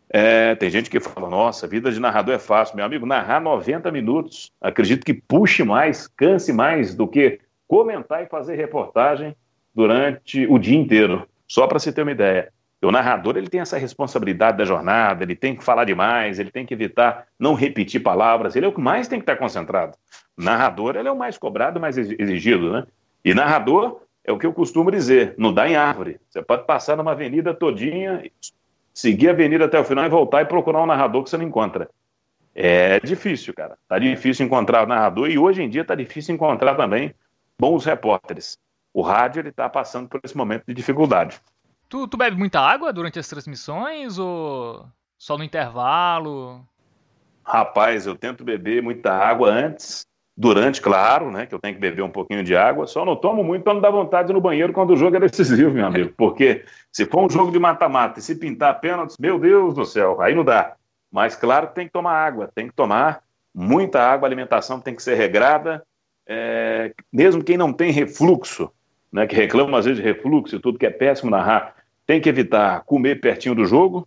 [0.10, 2.76] É, tem gente que fala, nossa, vida de narrador é fácil.
[2.76, 8.28] Meu amigo, narrar 90 minutos, acredito que puxe mais, canse mais do que comentar e
[8.28, 9.36] fazer reportagem
[9.74, 11.28] durante o dia inteiro.
[11.48, 12.52] Só para você ter uma ideia.
[12.82, 16.66] O narrador ele tem essa responsabilidade da jornada, ele tem que falar demais, ele tem
[16.66, 19.98] que evitar não repetir palavras, ele é o que mais tem que estar concentrado.
[20.38, 22.86] O narrador ele é o mais cobrado, mais exigido, né?
[23.24, 26.20] E narrador é o que eu costumo dizer, não dá em árvore.
[26.30, 28.24] Você pode passar numa avenida todinha,
[28.94, 31.46] seguir a avenida até o final e voltar e procurar um narrador que você não
[31.46, 31.90] encontra.
[32.54, 33.78] É difícil, cara.
[33.88, 37.14] Tá difícil encontrar o narrador e hoje em dia tá difícil encontrar também
[37.60, 38.58] bons repórteres.
[38.92, 41.40] O rádio ele tá passando por esse momento de dificuldade.
[41.88, 44.88] Tu, tu bebe muita água durante as transmissões ou
[45.20, 46.66] só no intervalo?
[47.44, 50.08] Rapaz, eu tento beber muita água antes
[50.38, 53.42] Durante, claro, né, que eu tenho que beber um pouquinho de água, só não tomo
[53.42, 56.14] muito para não dar vontade no banheiro quando o jogo é decisivo, meu amigo.
[56.18, 60.20] Porque se for um jogo de mata-mata e se pintar pênaltis, meu Deus do céu,
[60.22, 60.76] aí não dá.
[61.10, 63.24] Mas claro tem que tomar água, tem que tomar
[63.54, 65.82] muita água, a alimentação tem que ser regrada.
[66.28, 68.70] É, mesmo quem não tem refluxo,
[69.10, 71.76] né, que reclama às vezes de refluxo e tudo que é péssimo narrar,
[72.06, 74.06] tem que evitar comer pertinho do jogo,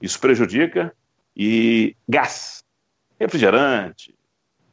[0.00, 0.94] isso prejudica.
[1.36, 2.64] E gás,
[3.20, 4.15] refrigerante,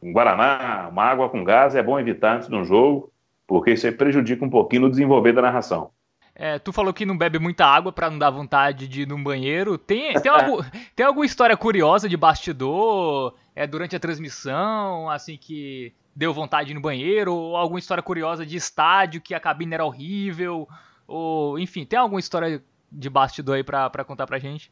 [0.03, 3.11] um Guaraná, uma água com gás é bom evitar antes de um jogo,
[3.47, 5.91] porque isso aí prejudica um pouquinho no desenvolver da narração.
[6.35, 9.23] É, tu falou que não bebe muita água para não dar vontade de ir num
[9.23, 9.77] banheiro.
[9.77, 10.63] Tem, tem, algum,
[10.95, 16.73] tem alguma história curiosa de bastidor é, durante a transmissão, assim, que deu vontade de
[16.73, 17.33] ir no banheiro?
[17.33, 20.67] Ou alguma história curiosa de estádio que a cabine era horrível?
[21.07, 24.71] Ou, enfim, tem alguma história de bastidor aí pra, pra contar pra gente?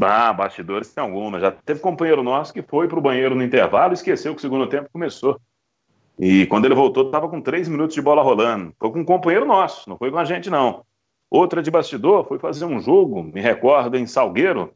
[0.00, 1.38] Ah, bastidores tem alguma.
[1.38, 4.42] Já teve companheiro nosso que foi para o banheiro no intervalo e esqueceu que o
[4.42, 5.40] segundo tempo começou.
[6.18, 8.74] E quando ele voltou, estava com três minutos de bola rolando.
[8.78, 10.84] Foi com um companheiro nosso, não foi com a gente, não.
[11.30, 14.72] Outra de bastidor foi fazer um jogo, me recordo, em Salgueiro,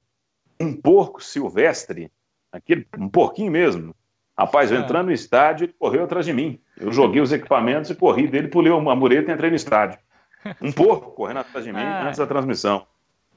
[0.61, 2.11] um porco silvestre,
[2.51, 3.95] aquele, um porquinho mesmo.
[4.37, 4.81] Rapaz, eu é.
[4.81, 6.61] entrando no estádio, ele correu atrás de mim.
[6.77, 9.99] Eu joguei os equipamentos e corri dele, pulei uma mureta e entrei no estádio.
[10.61, 12.07] Um porco correndo atrás de mim ah.
[12.07, 12.87] antes da transmissão.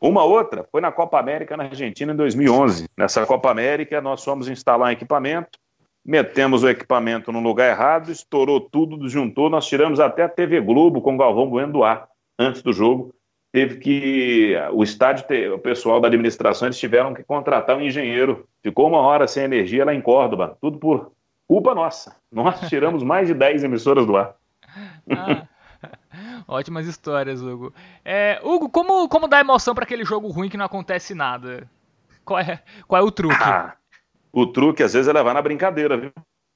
[0.02, 2.90] Uma outra foi na Copa América na Argentina em 2011.
[2.98, 5.60] Nessa Copa América, nós fomos instalar um equipamento,
[6.04, 11.02] metemos o equipamento no lugar errado, estourou tudo, desjuntou, nós tiramos até a TV Globo
[11.02, 12.08] com o Galvão Bueno do ar
[12.40, 13.14] antes do jogo.
[13.52, 14.56] Teve que.
[14.72, 18.48] O estádio, o pessoal da administração, eles tiveram que contratar um engenheiro.
[18.64, 21.12] Ficou uma hora sem energia lá em Córdoba, tudo por
[21.48, 22.16] culpa nossa.
[22.32, 24.36] Nós tiramos mais de 10 emissoras do ar.
[25.10, 25.46] Ah.
[26.52, 27.74] Ótimas histórias, Hugo.
[28.04, 31.66] É, Hugo, como, como dá emoção para aquele jogo ruim que não acontece nada?
[32.26, 33.42] Qual é, qual é o truque?
[33.42, 33.74] Ah,
[34.34, 36.12] o truque, às vezes, é levar na brincadeira, viu?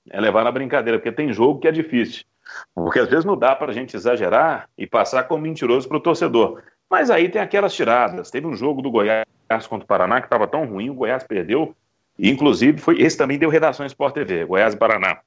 [0.09, 2.25] É levar na brincadeira, porque tem jogo que é difícil.
[2.73, 6.01] Porque às vezes não dá para a gente exagerar e passar como mentiroso para o
[6.01, 6.61] torcedor.
[6.89, 8.29] Mas aí tem aquelas tiradas.
[8.29, 9.25] Teve um jogo do Goiás
[9.69, 11.73] contra o Paraná que estava tão ruim, o Goiás perdeu.
[12.19, 15.21] E, inclusive, foi, esse também deu redação Sport TV, Goiás e Paraná.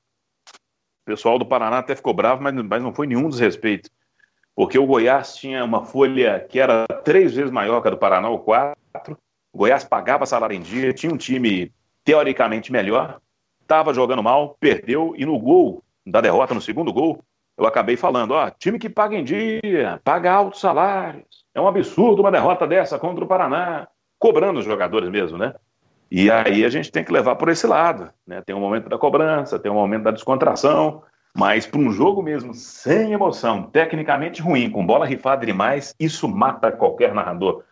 [0.46, 3.88] O pessoal do Paraná até ficou bravo, mas, mas não foi nenhum desrespeito
[4.58, 8.28] porque o Goiás tinha uma folha que era três vezes maior que a do Paraná,
[8.28, 9.16] ou quatro.
[9.52, 11.72] O Goiás pagava salário em dia, tinha um time
[12.04, 13.20] teoricamente melhor,
[13.62, 17.22] estava jogando mal, perdeu, e no gol da derrota, no segundo gol,
[17.56, 21.44] eu acabei falando: ó, time que paga em dia, paga altos salários.
[21.54, 23.86] É um absurdo uma derrota dessa contra o Paraná,
[24.18, 25.54] cobrando os jogadores mesmo, né?
[26.10, 28.42] E aí a gente tem que levar por esse lado, né?
[28.44, 31.04] Tem um momento da cobrança, tem um momento da descontração,
[31.38, 36.72] mas para um jogo mesmo sem emoção, tecnicamente ruim, com bola rifada demais, isso mata
[36.72, 37.62] qualquer narrador.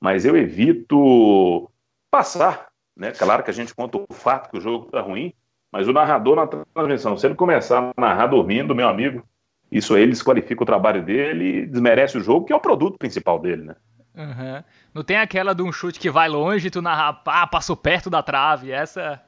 [0.00, 1.68] Mas eu evito
[2.08, 3.10] passar, né?
[3.10, 5.34] Claro que a gente conta o fato que o jogo está ruim,
[5.72, 9.24] mas o narrador na transmissão, se ele começar a narrar dormindo, meu amigo,
[9.72, 13.40] isso aí desqualifica o trabalho dele e desmerece o jogo, que é o produto principal
[13.40, 13.76] dele, né?
[14.14, 14.62] Uhum.
[14.94, 18.08] Não tem aquela de um chute que vai longe e tu narra, ah, passou perto
[18.08, 19.20] da trave, essa...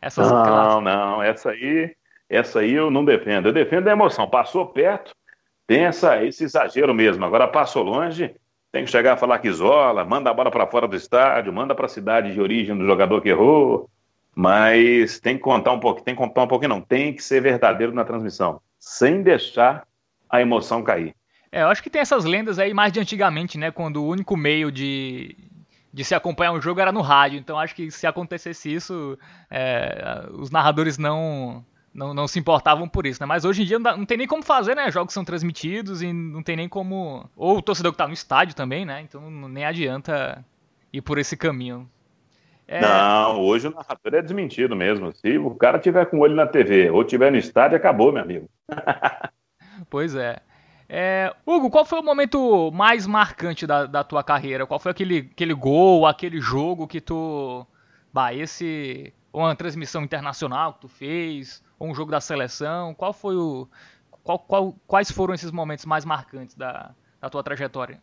[0.00, 0.82] Essas não, clássicas.
[0.82, 1.94] não, essa aí
[2.32, 3.48] essa aí eu não defendo.
[3.48, 4.28] Eu defendo a emoção.
[4.28, 5.14] Passou perto,
[5.66, 7.24] tem essa, esse exagero mesmo.
[7.26, 8.34] Agora passou longe,
[8.72, 11.74] tem que chegar a falar que isola, manda a bola para fora do estádio, manda
[11.74, 13.88] para a cidade de origem do jogador que errou.
[14.34, 16.80] Mas tem que contar um pouquinho, tem que contar um pouquinho, não.
[16.80, 19.86] Tem que ser verdadeiro na transmissão, sem deixar
[20.30, 21.14] a emoção cair.
[21.52, 23.70] É, eu acho que tem essas lendas aí mais de antigamente, né?
[23.70, 25.36] Quando o único meio de,
[25.92, 27.38] de se acompanhar um jogo era no rádio.
[27.38, 29.18] Então acho que se acontecesse isso,
[29.50, 31.62] é, os narradores não
[31.94, 33.26] não, não se importavam por isso, né?
[33.26, 34.90] Mas hoje em dia não, dá, não, tem nem como fazer, né?
[34.90, 37.28] Jogos são transmitidos e não tem nem como.
[37.36, 39.02] Ou o torcedor que tá no estádio também, né?
[39.02, 40.44] Então nem adianta
[40.92, 41.88] ir por esse caminho.
[42.66, 42.80] É...
[42.80, 45.12] Não, hoje o narrador é desmentido mesmo.
[45.12, 48.22] Se o cara tiver com o olho na TV ou tiver no estádio, acabou, meu
[48.22, 48.48] amigo.
[49.90, 50.40] pois é.
[50.88, 51.34] é.
[51.44, 54.66] Hugo, qual foi o momento mais marcante da, da tua carreira?
[54.66, 57.66] Qual foi aquele, aquele gol, aquele jogo que tu.
[58.10, 59.12] Bah, esse.
[59.32, 61.62] Uma transmissão internacional que tu fez?
[61.82, 62.94] ou um jogo da seleção?
[62.94, 63.68] Qual foi o
[64.22, 68.00] qual, qual, quais foram esses momentos mais marcantes da, da tua trajetória?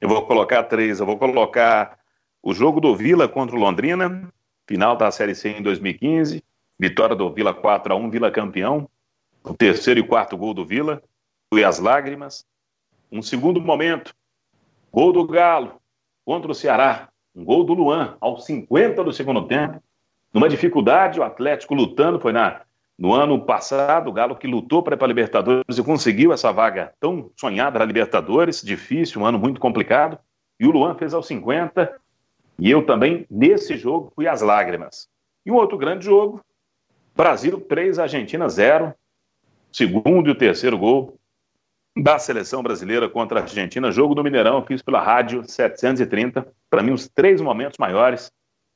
[0.00, 0.98] Eu vou colocar três.
[0.98, 1.96] Eu vou colocar
[2.42, 4.28] o jogo do Vila contra o Londrina,
[4.66, 6.42] final da Série C em 2015,
[6.76, 8.88] vitória do Vila 4 a 1 Vila campeão,
[9.44, 11.00] o terceiro e quarto gol do Vila,
[11.54, 12.44] e as lágrimas.
[13.12, 14.12] Um segundo momento,
[14.90, 15.80] gol do Galo
[16.24, 19.80] contra o Ceará, um gol do Luan aos 50 do segundo tempo,
[20.32, 22.62] numa dificuldade, o Atlético lutando, foi na,
[22.98, 26.52] no ano passado, o Galo que lutou para ir para a Libertadores e conseguiu essa
[26.52, 30.18] vaga tão sonhada na Libertadores, difícil, um ano muito complicado,
[30.58, 31.98] e o Luan fez aos 50,
[32.58, 35.08] e eu também, nesse jogo, fui às lágrimas.
[35.44, 36.44] E um outro grande jogo,
[37.16, 38.94] Brasil 3, Argentina 0,
[39.72, 41.16] segundo e o terceiro gol
[41.96, 46.92] da seleção brasileira contra a Argentina, jogo do Mineirão, fiz pela rádio 730, para mim
[46.92, 48.30] os três momentos maiores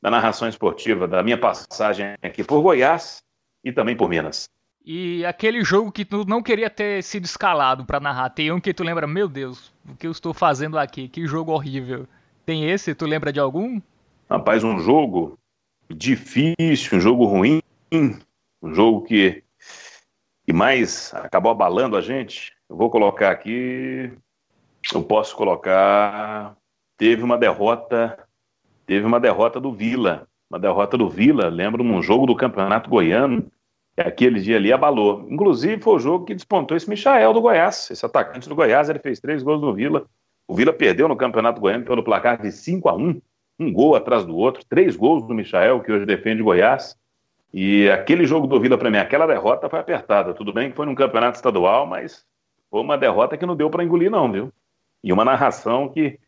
[0.04, 3.22] da narração esportiva, da minha passagem aqui por Goiás
[3.64, 4.50] e também por Minas.
[4.84, 8.74] E aquele jogo que tu não queria ter sido escalado para narrar, tem um que
[8.74, 11.08] tu lembra, meu Deus, o que eu estou fazendo aqui?
[11.08, 12.06] Que jogo horrível.
[12.44, 13.80] Tem esse, tu lembra de algum?
[14.28, 15.38] Rapaz, um jogo
[15.88, 19.42] difícil, um jogo ruim, um jogo que,
[20.44, 22.52] que mais acabou abalando a gente.
[22.68, 24.12] Eu vou colocar aqui,
[24.92, 26.54] eu posso colocar,
[26.98, 28.18] teve uma derrota
[28.86, 30.26] teve uma derrota do Vila.
[30.50, 33.50] Uma derrota do Vila, lembro num jogo do Campeonato Goiano,
[33.94, 35.26] que aquele dia ali abalou.
[35.28, 38.98] Inclusive foi o jogo que despontou esse Michael do Goiás, esse atacante do Goiás, ele
[38.98, 40.06] fez três gols no Vila.
[40.46, 43.20] O Vila perdeu no Campeonato Goiano pelo placar de 5 a 1
[43.58, 46.96] um gol atrás do outro, três gols do Michael, que hoje defende Goiás.
[47.52, 50.34] E aquele jogo do Vila para mim, aquela derrota foi apertada.
[50.34, 52.26] Tudo bem que foi num campeonato estadual, mas
[52.68, 54.52] foi uma derrota que não deu para engolir, não, viu?
[55.02, 56.18] E uma narração que,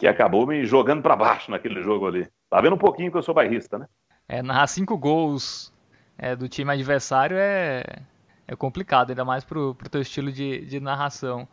[0.00, 2.26] que acabou me jogando para baixo naquele jogo ali.
[2.48, 3.86] Tá vendo um pouquinho que eu sou bairrista, né?
[4.26, 5.70] É, narrar cinco gols
[6.16, 7.84] é, do time adversário é,
[8.48, 11.46] é complicado, ainda mais pro, pro teu estilo de, de narração.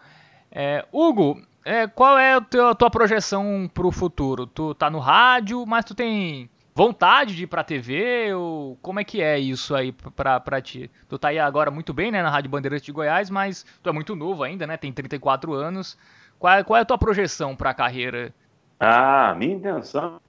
[0.49, 4.47] É, Hugo, é, qual é a tua, a tua projeção pro futuro?
[4.47, 8.33] Tu tá no rádio, mas tu tem vontade de ir pra TV?
[8.33, 10.89] Ou como é que é isso aí pra, pra ti?
[11.09, 13.91] Tu tá aí agora muito bem, né, na Rádio Bandeirantes de Goiás, mas tu é
[13.91, 14.77] muito novo ainda, né?
[14.77, 15.97] Tem 34 anos.
[16.39, 18.33] Qual, é, qual é a tua projeção pra carreira?
[18.79, 20.19] Ah, minha intenção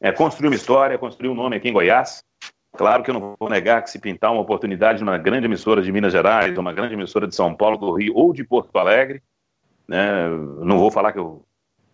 [0.00, 2.24] é construir uma história, construir um nome aqui em Goiás.
[2.76, 5.92] Claro que eu não vou negar que se pintar uma oportunidade numa grande emissora de
[5.92, 9.22] Minas Gerais, uma grande emissora de São Paulo, do Rio ou de Porto Alegre,
[9.86, 10.28] né,
[10.60, 11.44] não vou falar que eu,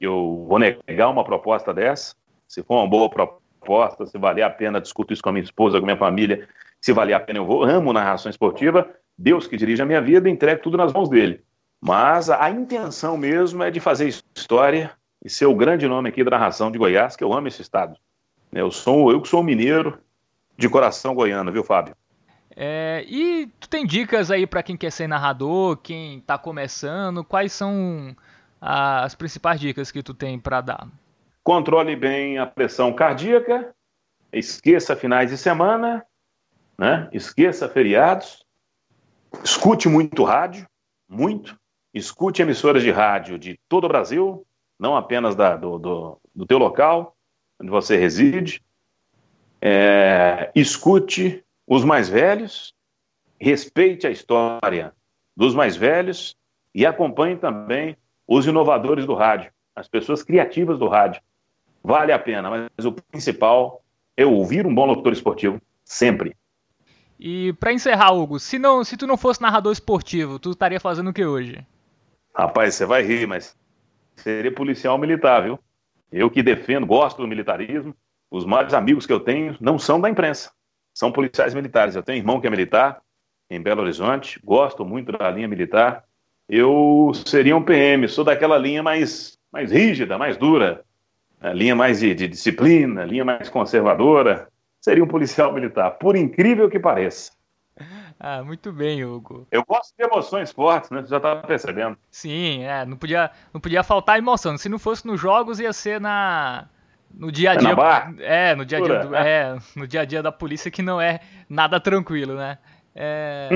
[0.00, 2.14] eu vou negar uma proposta dessa.
[2.46, 5.78] Se for uma boa proposta, se valer a pena, discuto isso com a minha esposa,
[5.78, 6.48] com a minha família,
[6.80, 8.88] se valer a pena eu vou, amo narração esportiva,
[9.18, 11.42] Deus que dirige a minha vida, entregue tudo nas mãos dele.
[11.80, 14.90] Mas a, intenção mesmo é de fazer história
[15.24, 17.96] e ser o grande nome aqui da narração de Goiás, que eu amo esse estado.
[18.52, 19.98] Eu sou eu que sou mineiro
[20.56, 21.94] de coração goiano, viu, Fábio?
[22.56, 27.22] É, e tu tem dicas aí para quem quer ser narrador, quem está começando?
[27.22, 28.16] Quais são
[28.60, 30.88] as principais dicas que tu tem para dar?
[31.48, 33.74] controle bem a pressão cardíaca,
[34.30, 36.04] esqueça finais de semana,
[36.76, 37.08] né?
[37.10, 38.44] esqueça feriados,
[39.42, 40.68] escute muito rádio,
[41.08, 41.58] muito,
[41.92, 44.46] escute emissoras de rádio de todo o Brasil,
[44.78, 47.16] não apenas da, do, do, do teu local,
[47.60, 48.62] onde você reside,
[49.60, 52.74] é, escute os mais velhos,
[53.40, 54.92] respeite a história
[55.36, 56.36] dos mais velhos
[56.74, 61.22] e acompanhe também os inovadores do rádio, as pessoas criativas do rádio
[61.82, 63.82] vale a pena, mas o principal
[64.16, 66.36] é ouvir um bom locutor esportivo sempre.
[67.18, 71.10] E para encerrar, Hugo, se não, se tu não fosse narrador esportivo, tu estaria fazendo
[71.10, 71.66] o que hoje?
[72.38, 73.56] Rapaz, você vai rir, mas
[74.14, 75.58] seria policial militar, viu?
[76.12, 77.92] Eu que defendo, gosto do militarismo,
[78.30, 80.52] os maiores amigos que eu tenho não são da imprensa,
[80.94, 81.96] são policiais militares.
[81.96, 83.02] Eu tenho irmão que é militar
[83.50, 86.04] em Belo Horizonte, gosto muito da linha militar.
[86.48, 90.84] Eu seria um PM, sou daquela linha mais, mais rígida, mais dura,
[91.54, 94.48] linha mais de, de disciplina, linha mais conservadora,
[94.80, 97.32] seria um policial militar, por incrível que pareça.
[98.20, 99.46] Ah, muito bem, Hugo.
[99.48, 101.02] Eu gosto de emoções fortes, né?
[101.02, 101.96] Você já estava percebendo.
[102.10, 104.58] Sim, é, não podia, não podia faltar emoção.
[104.58, 106.68] Se não fosse nos jogos, ia ser na
[107.14, 107.76] no dia a dia.
[108.18, 111.00] É, no dia a dia, do, é, no dia a dia da polícia que não
[111.00, 112.58] é nada tranquilo, né?
[112.94, 113.48] É...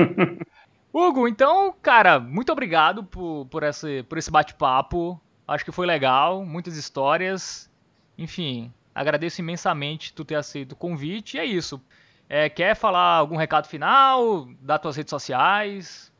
[0.93, 5.19] Hugo, então, cara, muito obrigado por, por esse, por esse bate-papo.
[5.47, 7.69] Acho que foi legal, muitas histórias.
[8.17, 11.81] Enfim, agradeço imensamente tu ter aceito o convite e é isso.
[12.29, 14.47] É, quer falar algum recado final?
[14.61, 16.11] Dar tuas redes sociais?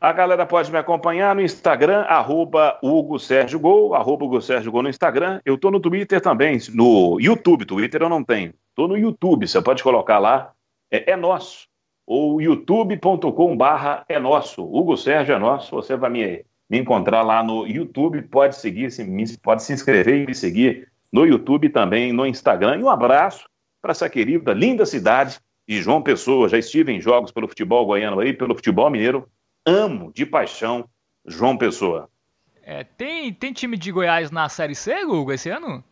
[0.00, 4.84] A galera pode me acompanhar no Instagram, arroba Hugo Sérgio Gol, arroba Hugo Sérgio Gol
[4.84, 5.40] no Instagram.
[5.44, 8.54] Eu tô no Twitter também, no YouTube, Twitter eu não tenho.
[8.74, 10.52] Tô no YouTube, você pode colocar lá,
[10.90, 11.68] é, é nosso.
[12.06, 14.62] Ou youtube.com barra é nosso.
[14.64, 18.88] Hugo Sérgio é nosso, você vai me, me encontrar lá no YouTube, pode seguir,
[19.42, 22.78] pode se inscrever e me seguir no YouTube também, no Instagram.
[22.78, 23.49] E um abraço
[23.80, 26.48] para essa querida, linda cidade de João Pessoa.
[26.48, 29.28] Já estive em jogos pelo futebol goiano aí, pelo futebol mineiro.
[29.64, 30.88] Amo de paixão
[31.26, 32.08] João Pessoa.
[32.62, 35.82] É, tem, tem time de Goiás na Série C, Hugo, esse ano?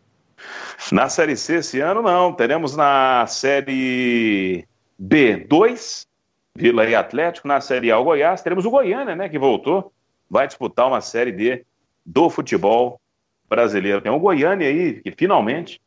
[0.93, 2.33] Na Série C esse ano não.
[2.33, 4.65] Teremos na Série
[5.01, 6.07] B2,
[6.55, 7.49] Vila e Atlético.
[7.49, 8.43] Na Série A o Goiás.
[8.43, 9.93] Teremos o Goiânia, né, que voltou.
[10.31, 11.65] Vai disputar uma Série D
[12.05, 13.01] do futebol
[13.49, 14.01] brasileiro.
[14.01, 15.81] Tem o Goiânia aí, que finalmente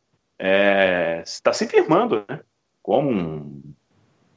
[0.44, 2.40] é, está se firmando né,
[2.82, 3.62] como um,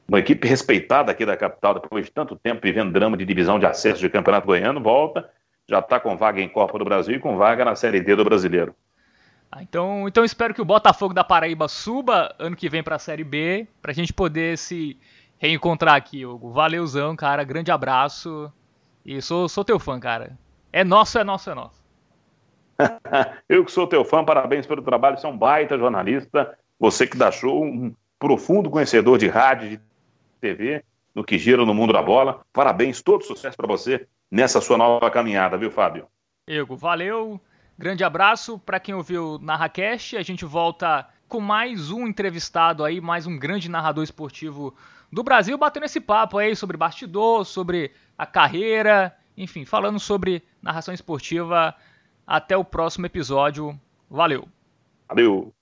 [0.06, 3.66] uma equipe respeitada aqui da capital, depois de tanto tempo vivendo drama de divisão de
[3.66, 5.28] acesso de campeonato goiano, volta,
[5.68, 8.24] já está com vaga em Copa do Brasil e com vaga na Série D do
[8.24, 8.72] Brasileiro.
[9.50, 13.00] Ah, então, então espero que o Botafogo da Paraíba suba ano que vem para a
[13.00, 14.96] Série B, para a gente poder se
[15.38, 16.52] reencontrar aqui, Hugo.
[16.52, 18.52] Valeuzão, cara, grande abraço.
[19.04, 20.38] E sou, sou teu fã, cara.
[20.72, 21.85] É nosso, é nosso, é nosso.
[23.48, 27.16] Eu que sou teu fã, parabéns pelo trabalho, você é um baita jornalista, você que
[27.16, 29.80] dá show, um profundo conhecedor de rádio, de
[30.40, 32.40] TV, no que gira no mundo da bola.
[32.52, 36.06] Parabéns, todo sucesso para você nessa sua nova caminhada, viu, Fábio?
[36.46, 37.40] Ego, valeu,
[37.78, 43.26] grande abraço para quem ouviu NarraCast, a gente volta com mais um entrevistado aí, mais
[43.26, 44.74] um grande narrador esportivo
[45.12, 50.94] do Brasil, batendo esse papo aí sobre bastidor, sobre a carreira, enfim, falando sobre narração
[50.94, 51.74] esportiva
[52.26, 53.78] até o próximo episódio.
[54.10, 54.48] Valeu!
[55.08, 55.55] Valeu!